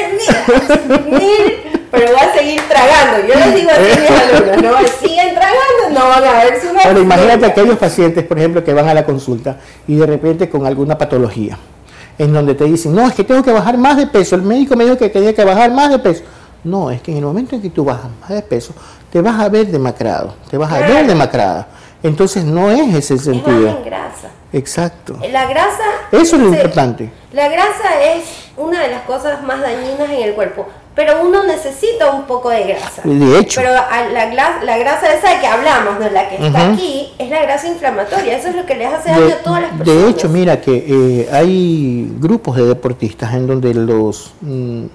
mil 1.11 1.68
pero 1.90 2.12
va 2.12 2.21
a 2.21 2.33
seguir 2.33 2.61
tragando. 2.68 3.27
Yo 3.27 3.35
les 3.35 3.55
digo 3.55 3.71
así 3.71 3.90
a 3.90 4.01
mis 4.01 4.11
alumnos, 4.11 4.62
no, 4.62 4.88
siguen 5.01 5.35
tragando, 5.35 5.58
no 6.21 6.27
van 6.27 6.37
a 6.37 6.45
ver 6.45 6.61
su 6.61 6.69
Bueno, 6.73 7.01
imagínate 7.01 7.47
aquellos 7.47 7.79
pacientes, 7.79 8.25
por 8.25 8.39
ejemplo, 8.39 8.65
que 8.65 8.73
van 8.73 8.89
a 8.89 8.95
la 8.95 9.05
consulta 9.05 9.59
y 9.87 9.97
de 9.97 10.07
repente 10.07 10.49
con 10.49 10.67
alguna 10.67 10.97
patología, 10.97 11.59
en 12.19 12.33
donde 12.33 12.55
te 12.55 12.65
dicen, 12.65 12.95
no, 12.95 13.07
es 13.07 13.15
que 13.15 13.25
tengo 13.25 13.43
que 13.43 13.53
bajar 13.53 13.79
más 13.79 13.97
de 13.97 14.07
peso, 14.07 14.37
el 14.37 14.43
médico 14.43 14.77
me 14.77 14.85
dijo 14.85 14.97
que 14.97 15.09
tenía 15.09 15.35
que 15.35 15.45
bajar 15.45 15.71
más 15.71 15.91
de 15.91 15.99
peso. 15.99 16.23
No, 16.65 16.91
es 16.91 17.01
que 17.01 17.13
en 17.13 17.19
el 17.19 17.25
momento 17.25 17.55
en 17.55 17.63
que 17.63 17.71
tú 17.71 17.85
bajas 17.85 18.11
más 18.21 18.31
de 18.31 18.43
peso, 18.43 18.75
te 19.13 19.21
vas 19.21 19.39
a 19.41 19.49
ver 19.49 19.69
demacrado, 19.69 20.35
te 20.51 20.59
vas 20.59 20.73
a 20.73 20.81
ver 20.81 21.07
demacrada. 21.07 21.69
Entonces 22.03 22.45
no 22.45 22.71
es 22.71 22.95
ese 22.95 23.15
el 23.15 23.21
sentido. 23.21 23.69
Es 23.69 23.85
grasa. 23.85 24.31
Exacto. 24.53 25.19
La 25.31 25.47
grasa. 25.47 25.85
Eso 26.13 26.37
es 26.37 26.43
lo 26.43 26.49
importante. 26.49 27.11
La 27.33 27.49
grasa 27.49 28.03
es 28.15 28.51
una 28.57 28.83
de 28.83 28.91
las 28.91 29.03
cosas 29.03 29.43
más 29.43 29.61
dañinas 29.61 30.11
en 30.11 30.23
el 30.23 30.35
cuerpo 30.35 30.67
pero 30.99 31.23
uno 31.23 31.45
necesita 31.45 32.11
un 32.11 32.25
poco 32.25 32.51
de 32.51 32.65
grasa. 32.65 33.03
De 33.05 33.39
hecho. 33.39 33.61
Pero 33.61 33.73
la, 33.73 34.61
la 34.65 34.79
grasa 34.79 35.15
esa 35.15 35.33
de 35.33 35.41
que 35.41 35.47
hablamos, 35.47 36.01
¿no? 36.01 36.11
la 36.11 36.29
que 36.29 36.45
está 36.45 36.73
aquí, 36.73 37.13
es 37.17 37.31
la 37.31 37.41
grasa 37.43 37.69
inflamatoria. 37.69 38.37
Eso 38.37 38.49
es 38.49 38.57
lo 38.57 38.67
que 38.67 38.75
les 38.75 38.93
hace 38.93 39.11
daño 39.11 39.33
a 39.33 39.39
todas 39.45 39.63
las 39.63 39.71
personas. 39.75 40.03
De 40.03 40.11
hecho, 40.11 40.29
mira 40.29 40.61
que 40.61 40.75
eh, 40.89 41.29
hay 41.31 42.13
grupos 42.19 42.57
de 42.57 42.67
deportistas 42.67 43.33
en 43.33 43.47
donde 43.47 43.75
los... 43.75 44.33
Mm, 44.41 44.87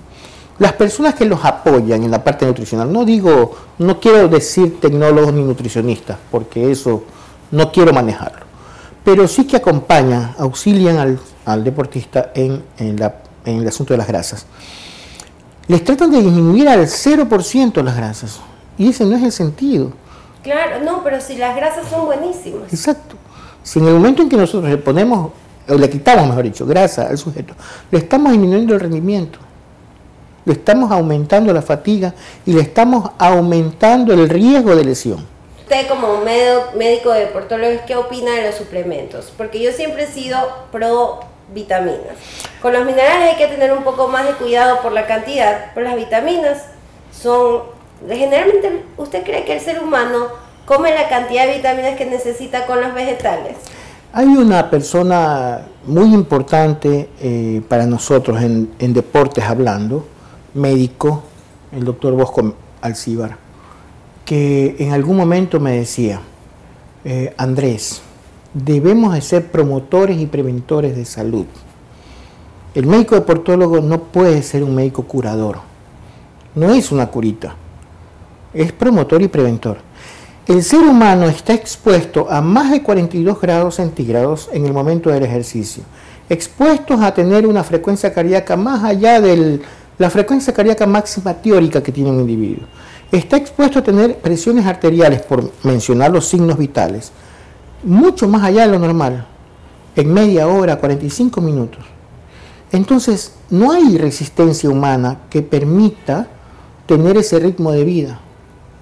las 0.59 0.73
personas 0.73 1.15
que 1.15 1.23
los 1.23 1.45
apoyan 1.45 2.03
en 2.03 2.11
la 2.11 2.21
parte 2.21 2.45
nutricional, 2.45 2.91
no 2.91 3.05
digo, 3.05 3.55
no 3.77 4.01
quiero 4.01 4.27
decir 4.27 4.81
tecnólogos 4.81 5.31
ni 5.31 5.41
nutricionistas, 5.41 6.17
porque 6.29 6.69
eso 6.69 7.05
no 7.51 7.71
quiero 7.71 7.93
manejarlo, 7.93 8.41
pero 9.05 9.25
sí 9.25 9.47
que 9.47 9.55
acompañan, 9.55 10.35
auxilian 10.37 10.97
al, 10.97 11.19
al 11.45 11.63
deportista 11.63 12.31
en, 12.35 12.61
en, 12.77 12.99
la, 12.99 13.15
en 13.45 13.59
el 13.59 13.67
asunto 13.69 13.93
de 13.93 13.99
las 13.99 14.07
grasas 14.07 14.45
les 15.67 15.83
tratan 15.83 16.11
de 16.11 16.21
disminuir 16.21 16.67
al 16.67 16.81
0% 16.87 17.83
las 17.83 17.95
grasas. 17.95 18.39
Y 18.77 18.89
ese 18.89 19.05
no 19.05 19.15
es 19.15 19.23
el 19.23 19.31
sentido. 19.31 19.93
Claro, 20.41 20.83
no, 20.83 21.03
pero 21.03 21.21
si 21.21 21.37
las 21.37 21.55
grasas 21.55 21.87
son 21.89 22.05
buenísimas. 22.05 22.71
Exacto. 22.71 23.15
Si 23.63 23.79
en 23.79 23.87
el 23.87 23.93
momento 23.93 24.21
en 24.21 24.29
que 24.29 24.35
nosotros 24.35 24.69
le 24.69 24.77
ponemos, 24.77 25.31
o 25.69 25.75
le 25.75 25.89
quitamos, 25.89 26.27
mejor 26.27 26.43
dicho, 26.43 26.65
grasa 26.65 27.07
al 27.07 27.17
sujeto, 27.17 27.53
le 27.91 27.99
estamos 27.99 28.31
disminuyendo 28.31 28.73
el 28.73 28.79
rendimiento, 28.81 29.39
le 30.43 30.53
estamos 30.53 30.91
aumentando 30.91 31.53
la 31.53 31.61
fatiga 31.61 32.13
y 32.45 32.51
le 32.51 32.61
estamos 32.61 33.11
aumentando 33.17 34.13
el 34.13 34.27
riesgo 34.27 34.75
de 34.75 34.83
lesión. 34.83 35.25
Usted 35.61 35.87
como 35.87 36.19
médico 36.75 37.11
deportólogo, 37.11 37.79
¿qué 37.87 37.95
opina 37.95 38.31
de 38.31 38.47
los 38.47 38.55
suplementos? 38.55 39.31
Porque 39.37 39.61
yo 39.61 39.71
siempre 39.71 40.03
he 40.03 40.07
sido 40.07 40.37
pro 40.73 41.21
vitaminas. 41.53 42.17
Con 42.61 42.73
los 42.73 42.85
minerales 42.85 43.31
hay 43.31 43.37
que 43.37 43.47
tener 43.47 43.73
un 43.73 43.83
poco 43.83 44.07
más 44.07 44.25
de 44.25 44.33
cuidado 44.33 44.81
por 44.81 44.91
la 44.91 45.05
cantidad, 45.05 45.71
pero 45.73 45.87
las 45.87 45.95
vitaminas 45.95 46.63
son, 47.11 47.63
generalmente 48.07 48.83
usted 48.97 49.23
cree 49.23 49.45
que 49.45 49.53
el 49.53 49.61
ser 49.61 49.81
humano 49.81 50.27
come 50.65 50.93
la 50.93 51.09
cantidad 51.09 51.45
de 51.45 51.57
vitaminas 51.57 51.97
que 51.97 52.05
necesita 52.05 52.65
con 52.65 52.81
los 52.81 52.93
vegetales. 52.93 53.57
Hay 54.13 54.27
una 54.27 54.69
persona 54.69 55.61
muy 55.85 56.13
importante 56.13 57.09
eh, 57.19 57.61
para 57.67 57.85
nosotros 57.85 58.41
en, 58.41 58.93
deportes 58.93 59.43
hablando, 59.43 60.05
médico, 60.53 61.23
el 61.71 61.83
doctor 61.83 62.13
Bosco 62.13 62.53
Alcíbar, 62.81 63.37
que 64.23 64.75
en 64.77 64.91
algún 64.91 65.17
momento 65.17 65.59
me 65.59 65.71
decía, 65.77 66.21
eh, 67.03 67.33
Andrés, 67.37 68.03
debemos 68.53 69.13
de 69.13 69.21
ser 69.21 69.51
promotores 69.51 70.19
y 70.19 70.27
preventores 70.27 70.95
de 70.95 71.05
salud. 71.05 71.45
El 72.75 72.85
médico 72.85 73.15
deportólogo 73.15 73.81
no 73.81 74.03
puede 74.03 74.41
ser 74.43 74.63
un 74.63 74.75
médico 74.75 75.03
curador, 75.03 75.59
no 76.55 76.73
es 76.73 76.91
una 76.91 77.07
curita, 77.07 77.55
es 78.53 78.71
promotor 78.71 79.21
y 79.21 79.27
preventor. 79.27 79.77
El 80.47 80.61
ser 80.63 80.81
humano 80.81 81.27
está 81.27 81.53
expuesto 81.53 82.27
a 82.29 82.41
más 82.41 82.71
de 82.71 82.83
42 82.83 83.39
grados 83.39 83.75
centígrados 83.75 84.49
en 84.51 84.65
el 84.65 84.73
momento 84.73 85.09
del 85.09 85.23
ejercicio, 85.23 85.83
expuestos 86.29 87.01
a 87.01 87.13
tener 87.13 87.47
una 87.47 87.63
frecuencia 87.63 88.13
cardíaca 88.13 88.55
más 88.55 88.83
allá 88.83 89.21
de 89.21 89.61
la 89.97 90.09
frecuencia 90.09 90.53
cardíaca 90.53 90.85
máxima 90.85 91.33
teórica 91.35 91.81
que 91.81 91.91
tiene 91.91 92.09
un 92.09 92.19
individuo. 92.19 92.65
Está 93.11 93.37
expuesto 93.37 93.79
a 93.79 93.83
tener 93.83 94.17
presiones 94.17 94.65
arteriales, 94.65 95.21
por 95.21 95.51
mencionar 95.63 96.11
los 96.11 96.27
signos 96.27 96.57
vitales, 96.57 97.11
mucho 97.83 98.27
más 98.27 98.43
allá 98.43 98.63
de 98.63 98.73
lo 98.73 98.79
normal, 98.79 99.25
en 99.95 100.13
media 100.13 100.47
hora, 100.47 100.77
45 100.77 101.41
minutos. 101.41 101.83
Entonces, 102.71 103.33
no 103.49 103.71
hay 103.71 103.97
resistencia 103.97 104.69
humana 104.69 105.19
que 105.29 105.41
permita 105.41 106.27
tener 106.87 107.17
ese 107.17 107.39
ritmo 107.39 107.71
de 107.71 107.83
vida. 107.83 108.19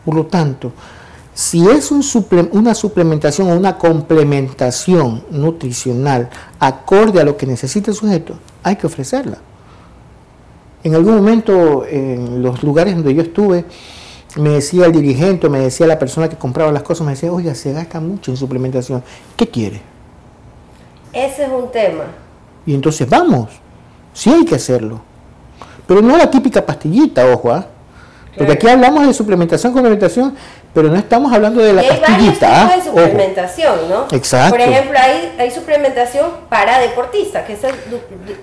Por 0.06 0.16
lo 0.16 0.26
tanto, 0.28 0.72
si 1.34 1.68
es 1.68 1.92
una 1.92 2.74
suplementación 2.74 3.52
o 3.52 3.56
una 3.56 3.78
complementación 3.78 5.24
nutricional 5.32 6.30
acorde 6.60 7.20
a 7.20 7.24
lo 7.24 7.38
que 7.38 7.46
necesita 7.46 7.92
el 7.92 7.98
sujeto, 7.98 8.36
hay 8.64 8.76
que 8.76 8.88
ofrecerla. 8.88 9.38
En 10.84 10.96
algún 10.96 11.16
momento, 11.16 11.86
en 11.86 12.42
los 12.42 12.64
lugares 12.64 12.96
donde 12.96 13.14
yo 13.14 13.22
estuve, 13.22 13.66
me 14.38 14.52
decía 14.52 14.86
el 14.86 14.92
dirigente, 14.92 15.50
me 15.50 15.60
decía 15.60 15.88
la 15.88 16.00
persona 16.00 16.30
que 16.30 16.38
compraba 16.38 16.72
las 16.72 16.84
cosas, 16.84 17.06
me 17.06 17.14
decía, 17.14 17.32
oiga, 17.32 17.54
se 17.56 17.74
gasta 17.74 18.00
mucho 18.00 18.32
en 18.32 18.38
suplementación. 18.38 19.04
¿Qué 19.36 19.48
quiere? 19.48 19.82
Ese 21.12 21.44
es 21.44 21.52
un 21.52 21.70
tema. 21.72 22.06
Y 22.66 22.74
entonces 22.74 23.10
vamos, 23.10 23.50
sí 24.14 24.30
hay 24.30 24.46
que 24.46 24.56
hacerlo. 24.56 25.02
Pero 25.88 26.02
no 26.02 26.16
la 26.16 26.30
típica 26.30 26.66
pastillita, 26.66 27.26
ojo, 27.26 27.52
¿ah? 27.52 27.68
Porque 28.36 28.54
aquí 28.54 28.68
hablamos 28.68 29.06
de 29.06 29.14
suplementación, 29.14 29.74
complementación, 29.74 30.36
pero 30.74 30.88
no 30.88 30.96
estamos 30.96 31.34
hablando 31.34 31.62
de 31.62 31.74
la 31.74 31.84
y 31.84 31.90
hay 31.90 32.00
pastillita. 32.00 32.50
Varios 32.50 32.70
¿ah? 32.70 32.74
tipos 32.74 32.96
de 32.96 33.02
suplementación, 33.02 33.90
¿no? 33.90 34.08
Exacto. 34.12 34.52
Por 34.52 34.62
ejemplo, 34.62 34.98
hay, 34.98 35.36
hay 35.38 35.52
suplementación 35.52 36.28
para 36.48 36.80
deportistas, 36.80 37.46
que 37.46 37.54
es 37.54 37.60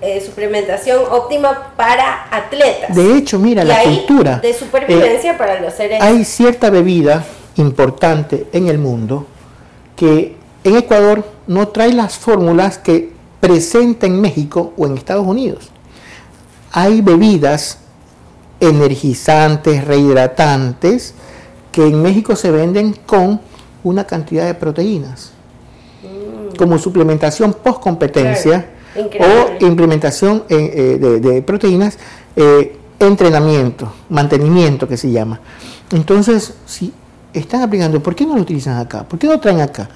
eh, 0.01 0.21
suplementación 0.23 1.01
óptima 1.09 1.73
para 1.75 2.27
atletas. 2.29 2.95
De 2.95 3.17
hecho, 3.17 3.39
mira, 3.39 3.63
y 3.63 3.67
la 3.67 3.79
hay 3.79 3.97
cultura. 3.97 4.39
De 4.39 4.53
supervivencia 4.53 5.37
para 5.37 5.59
los 5.59 5.73
seres. 5.73 6.01
Hay 6.01 6.23
cierta 6.23 6.69
bebida 6.69 7.25
importante 7.55 8.47
en 8.53 8.67
el 8.67 8.77
mundo 8.77 9.25
que 9.95 10.35
en 10.63 10.77
Ecuador 10.77 11.25
no 11.47 11.69
trae 11.69 11.93
las 11.93 12.15
fórmulas 12.15 12.77
que 12.77 13.11
presenta 13.39 14.05
en 14.05 14.21
México 14.21 14.73
o 14.77 14.85
en 14.85 14.97
Estados 14.97 15.25
Unidos. 15.25 15.69
Hay 16.71 17.01
bebidas 17.01 17.78
energizantes, 18.59 19.85
rehidratantes, 19.85 21.13
que 21.71 21.83
en 21.85 22.01
México 22.01 22.35
se 22.35 22.51
venden 22.51 22.93
con 23.05 23.39
una 23.83 24.05
cantidad 24.05 24.45
de 24.45 24.53
proteínas, 24.53 25.31
como 26.57 26.77
suplementación 26.77 27.53
post 27.53 27.81
competencia 27.81 28.69
o 28.95 29.65
implementación 29.65 30.43
eh, 30.49 30.97
de, 30.99 31.19
de, 31.19 31.41
proteínas, 31.41 31.97
eh, 32.35 32.77
entrenamiento, 32.99 33.91
mantenimiento 34.09 34.87
que 34.87 34.97
se 34.97 35.11
llama. 35.11 35.39
Entonces, 35.91 36.53
si 36.65 36.93
están 37.33 37.61
aplicando, 37.61 38.01
¿por 38.01 38.15
qué 38.15 38.25
no 38.25 38.35
lo 38.35 38.41
utilizan 38.41 38.77
acá? 38.77 39.03
¿Por 39.03 39.17
qué 39.17 39.27
no 39.27 39.33
lo 39.33 39.39
traen 39.39 39.61
acá? 39.61 39.87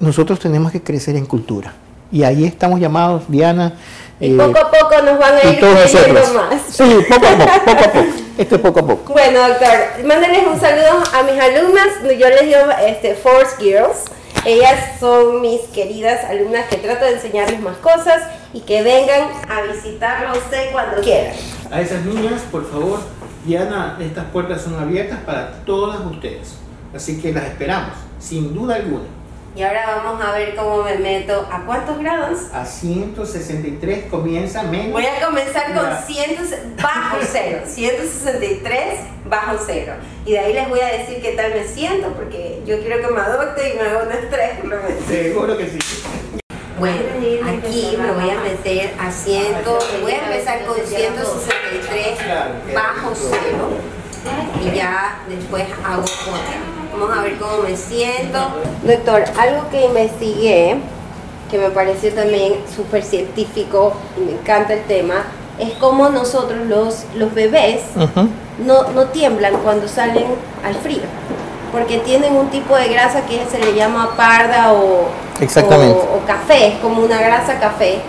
Nosotros 0.00 0.38
tenemos 0.38 0.72
que 0.72 0.82
crecer 0.82 1.16
en 1.16 1.26
cultura. 1.26 1.74
Y 2.10 2.22
ahí 2.22 2.44
estamos 2.44 2.80
llamados, 2.80 3.24
Diana, 3.28 3.74
y 4.20 4.36
poco 4.36 4.58
a 4.58 4.70
poco 4.70 5.02
nos 5.02 5.18
van 5.18 5.34
a 5.36 5.48
ir 5.48 5.60
creyendo 5.60 6.20
más. 6.34 6.62
Sí, 6.68 6.98
poco 7.08 7.26
a 7.26 7.38
poco, 7.38 7.64
poco 7.64 7.84
a 7.84 7.92
poco. 7.92 8.06
Esto 8.36 8.54
es 8.54 8.60
poco 8.60 8.80
a 8.80 8.86
poco. 8.86 9.12
Bueno, 9.12 9.48
doctor, 9.48 10.04
mándenles 10.04 10.46
un 10.46 10.60
saludo 10.60 11.02
a 11.12 11.22
mis 11.22 11.40
alumnas. 11.40 11.86
Yo 12.02 12.28
les 12.28 12.42
digo 12.42 12.58
este, 12.84 13.14
Force 13.14 13.56
Girls. 13.60 14.04
Ellas 14.44 14.98
son 14.98 15.40
mis 15.40 15.60
queridas 15.74 16.24
alumnas 16.24 16.66
que 16.68 16.76
trato 16.76 17.04
de 17.04 17.14
enseñarles 17.14 17.60
más 17.60 17.76
cosas 17.78 18.22
y 18.52 18.60
que 18.60 18.82
vengan 18.82 19.28
a 19.48 19.62
visitarlo 19.72 20.28
a 20.28 20.32
usted 20.32 20.70
cuando 20.72 21.00
quieran. 21.00 21.34
A 21.70 21.80
esas 21.80 22.04
niñas, 22.04 22.42
por 22.50 22.68
favor, 22.70 23.00
Diana, 23.44 23.98
estas 24.00 24.24
puertas 24.26 24.62
son 24.62 24.78
abiertas 24.78 25.18
para 25.26 25.52
todas 25.64 26.00
ustedes. 26.06 26.54
Así 26.94 27.20
que 27.20 27.32
las 27.32 27.44
esperamos, 27.44 27.94
sin 28.18 28.54
duda 28.54 28.76
alguna. 28.76 29.04
Y 29.58 29.62
ahora 29.64 30.02
vamos 30.04 30.24
a 30.24 30.30
ver 30.30 30.54
cómo 30.54 30.84
me 30.84 30.94
meto. 30.98 31.48
¿A 31.50 31.64
cuántos 31.66 31.98
grados? 31.98 32.42
A 32.54 32.64
163 32.64 34.04
comienza 34.04 34.62
menos. 34.62 34.92
Voy 34.92 35.04
a 35.04 35.20
comenzar 35.20 35.74
con 35.74 35.84
100, 36.06 36.76
bajo 36.80 37.16
cero. 37.28 37.62
163 37.66 39.00
bajo 39.24 39.56
cero. 39.66 39.94
Y 40.24 40.30
de 40.30 40.38
ahí 40.38 40.52
les 40.52 40.68
voy 40.68 40.78
a 40.78 40.86
decir 40.86 41.20
qué 41.20 41.32
tal 41.32 41.54
me 41.54 41.64
siento, 41.66 42.12
porque 42.12 42.62
yo 42.64 42.78
quiero 42.78 43.00
que 43.00 43.12
me 43.12 43.20
adopte 43.20 43.74
y 43.74 43.76
me 43.76 43.82
haga 43.82 44.04
un 44.04 44.12
estrés 44.12 44.60
por 44.60 44.68
lo 44.68 44.76
menos. 44.76 45.04
Seguro 45.08 45.56
que 45.56 45.66
sí. 45.66 45.78
Bueno, 46.78 46.96
aquí 47.48 47.98
me 48.00 48.12
voy 48.12 48.30
a 48.30 48.40
meter 48.40 48.94
a 48.96 49.10
100, 49.10 49.42
voy 50.02 50.12
a 50.12 50.24
empezar 50.24 50.64
con 50.66 50.76
163 50.76 52.18
bajo 52.72 53.12
cero 53.12 53.70
y 54.62 54.76
ya 54.76 55.20
después 55.28 55.64
hago 55.84 56.02
otra. 56.02 56.77
Vamos 56.98 57.16
a 57.16 57.22
ver 57.22 57.38
cómo 57.38 57.62
me 57.62 57.76
siento. 57.76 58.38
Doctor, 58.82 59.22
algo 59.38 59.68
que 59.70 59.86
investigué, 59.86 60.78
que 61.48 61.58
me 61.58 61.70
pareció 61.70 62.12
también 62.12 62.54
súper 62.74 63.04
científico 63.04 63.92
y 64.16 64.20
me 64.22 64.32
encanta 64.32 64.72
el 64.72 64.82
tema, 64.82 65.26
es 65.60 65.74
cómo 65.74 66.08
nosotros 66.08 66.66
los, 66.66 67.04
los 67.14 67.32
bebés 67.34 67.82
no, 68.66 68.90
no 68.90 69.06
tiemblan 69.06 69.54
cuando 69.62 69.86
salen 69.86 70.24
al 70.64 70.74
frío. 70.74 71.02
Porque 71.70 71.98
tienen 71.98 72.34
un 72.34 72.48
tipo 72.48 72.74
de 72.74 72.88
grasa 72.88 73.24
que 73.26 73.44
se 73.48 73.60
le 73.60 73.76
llama 73.76 74.16
parda 74.16 74.72
o, 74.72 75.06
Exactamente. 75.40 76.00
o, 76.00 76.26
café, 76.26 76.66
es 76.66 76.78
como 76.80 77.02
una 77.02 77.20
grasa 77.20 77.60
café. 77.60 78.00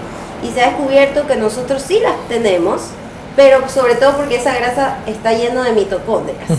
Y 0.41 0.49
se 0.49 0.63
ha 0.63 0.67
descubierto 0.69 1.28
que 1.28 1.36
nosotros 1.36 1.84
sí 1.84 1.99
las 1.99 2.15
tenemos, 2.28 2.86
pero 3.36 3.69
sobre 3.69 3.95
todo 3.95 4.17
porque 4.17 4.38
esa 4.38 4.56
grasa 4.56 4.97
está 5.06 5.34
llena 5.34 5.63
de 5.65 5.73
mitocondrias 5.73 6.49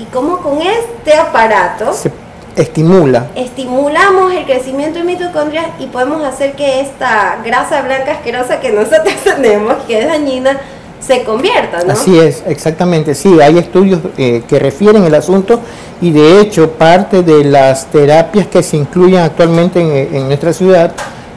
y 0.00 0.04
cómo 0.06 0.38
con 0.38 0.58
este 0.62 1.14
aparato 1.14 1.92
se 1.92 2.10
estimula. 2.56 3.28
Estimulamos 3.34 4.32
el 4.32 4.44
crecimiento 4.44 4.98
de 4.98 5.04
mitocondrias 5.04 5.66
y 5.78 5.86
podemos 5.86 6.24
hacer 6.24 6.54
que 6.54 6.80
esta 6.80 7.38
grasa 7.44 7.82
blanca 7.82 8.12
asquerosa 8.12 8.60
que 8.60 8.72
nosotros 8.72 9.14
tenemos, 9.24 9.74
que 9.86 10.00
es 10.00 10.08
dañina, 10.08 10.58
se 11.00 11.22
convierta, 11.24 11.82
¿no? 11.84 11.92
Así 11.92 12.18
es, 12.18 12.42
exactamente. 12.46 13.14
Sí, 13.14 13.40
hay 13.40 13.58
estudios 13.58 14.00
eh, 14.16 14.42
que 14.46 14.58
refieren 14.58 15.04
el 15.04 15.14
asunto 15.14 15.60
y 16.00 16.10
de 16.10 16.40
hecho 16.40 16.70
parte 16.72 17.22
de 17.22 17.44
las 17.44 17.86
terapias 17.86 18.46
que 18.46 18.62
se 18.62 18.76
incluyen 18.76 19.20
actualmente 19.20 19.80
en, 20.16 20.26
nuestra 20.26 20.52
ciudad 20.52 20.92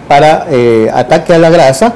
para 0.07 0.47
eh, 0.49 0.89
ataque 0.93 1.33
a 1.33 1.37
la 1.37 1.49
grasa 1.49 1.93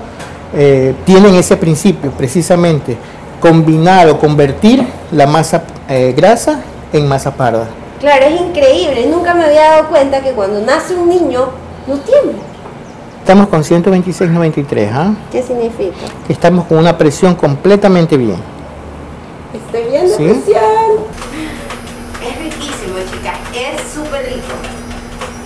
eh, 0.55 0.95
tienen 1.05 1.35
ese 1.35 1.57
principio 1.57 2.11
precisamente 2.11 2.95
combinar 3.41 4.09
o 4.09 4.17
convertir 4.17 4.85
la 5.11 5.27
masa 5.27 5.61
eh, 5.89 6.13
grasa 6.15 6.61
en 6.93 7.07
masa 7.07 7.33
parda. 7.35 7.67
Claro, 7.99 8.25
es 8.25 8.39
increíble. 8.41 9.07
Nunca 9.07 9.33
me 9.33 9.45
había 9.45 9.71
dado 9.71 9.89
cuenta 9.89 10.21
que 10.21 10.31
cuando 10.31 10.61
nace 10.61 10.95
un 10.95 11.09
niño 11.09 11.49
no 11.87 11.97
tiembla. 11.99 12.43
Estamos 13.19 13.47
con 13.47 13.63
126.93, 13.63 14.89
¿ah? 14.93 15.13
¿Qué 15.31 15.41
significa? 15.41 15.95
Que 16.25 16.33
estamos 16.33 16.65
con 16.65 16.77
una 16.77 16.97
presión 16.97 17.35
completamente 17.35 18.15
bien. 18.15 18.37
Estoy 19.53 19.91
bien 19.91 20.07
¿Sí? 20.07 20.15
presión. 20.23 21.17
Es 22.23 22.37
riquísimo, 22.39 22.97
chicas. 23.11 23.35
Es 23.53 23.93
súper 23.93 24.25
rico. 24.25 24.53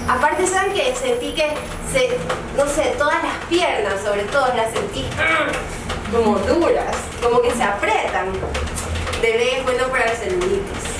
Aparte, 0.08 0.46
¿saben 0.46 0.74
que 0.74 0.94
Sentí 0.96 1.32
que, 1.32 1.48
se, 1.92 2.10
no 2.58 2.68
sé, 2.68 2.94
todas 2.98 3.24
las 3.24 3.46
piernas, 3.50 3.94
sobre 4.04 4.24
todo, 4.24 4.48
las 4.56 4.72
sentí 4.74 5.06
como 6.12 6.38
duras, 6.40 6.96
como 7.24 7.42
que 7.42 7.52
se 7.52 7.64
apretan. 7.64 8.28
De 9.22 9.38
ley 9.38 9.50
es 9.58 9.64
bueno 9.64 9.88
para 9.88 10.06
la 10.08 10.12
celulitis. 10.16 10.92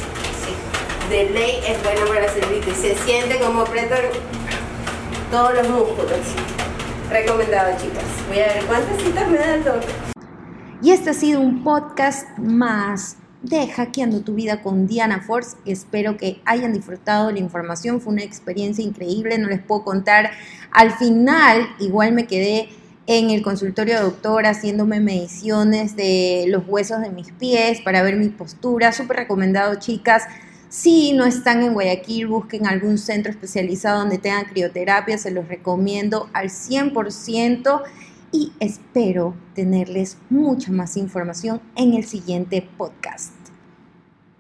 Ley 1.34 1.60
es 1.66 1.82
bueno 1.84 2.06
para 2.08 2.22
la 2.22 2.30
celulitis. 2.30 2.76
Se 2.76 2.96
siente 2.96 3.40
como 3.40 3.62
apretan 3.62 4.00
todos 5.32 5.54
los 5.54 5.70
músculos. 5.70 6.20
Recomendado, 7.10 7.72
chicas. 7.82 8.04
Voy 8.28 8.40
a 8.40 8.48
ver 8.48 8.66
cuántas 8.66 9.02
citas 9.02 9.30
me 9.30 9.38
da 9.38 9.56
el 9.56 9.64
doctor. 9.64 9.92
Y 10.82 10.92
este 10.92 11.12
ha 11.12 11.14
sido 11.14 11.40
un 11.40 11.64
podcast 11.64 12.28
más 12.38 13.16
de 13.44 13.66
Hackeando 13.68 14.22
tu 14.22 14.34
vida 14.34 14.62
con 14.62 14.88
Diana 14.88 15.22
Force. 15.22 15.56
Espero 15.66 16.18
que 16.18 16.42
hayan 16.44 16.74
disfrutado 16.74 17.32
la 17.32 17.40
información. 17.40 18.02
Fue 18.02 18.12
una 18.12 18.24
experiencia 18.24 18.84
increíble. 18.84 19.38
No 19.38 19.48
les 19.48 19.62
puedo 19.62 19.86
contar. 19.86 20.32
Al 20.72 20.92
final, 20.92 21.70
igual 21.80 22.12
me 22.12 22.28
quedé 22.28 22.70
en 23.08 23.30
el 23.30 23.42
consultorio 23.42 23.96
de 23.96 24.02
doctor 24.02 24.46
haciéndome 24.46 25.00
mediciones 25.00 25.96
de 25.96 26.46
los 26.48 26.64
huesos 26.68 27.00
de 27.02 27.10
mis 27.10 27.32
pies 27.32 27.80
para 27.82 28.04
ver 28.04 28.18
mi 28.18 28.28
postura. 28.30 28.92
Súper 28.92 29.18
recomendado, 29.18 29.76
chicas. 29.76 30.24
Si 30.72 31.12
no 31.12 31.26
están 31.26 31.64
en 31.64 31.74
Guayaquil, 31.74 32.28
busquen 32.28 32.66
algún 32.66 32.98
centro 32.98 33.30
especializado 33.30 34.00
donde 34.00 34.20
tengan 34.20 34.46
crioterapia. 34.46 35.18
Se 35.18 35.30
los 35.30 35.50
recomiendo 35.50 36.30
al 36.32 36.48
100% 36.48 37.82
y 38.32 38.54
espero 38.62 39.36
tenerles 39.54 40.18
mucha 40.30 40.72
más 40.72 40.96
información 40.96 41.60
en 41.76 41.94
el 41.94 42.06
siguiente 42.06 42.66
podcast. 42.78 43.41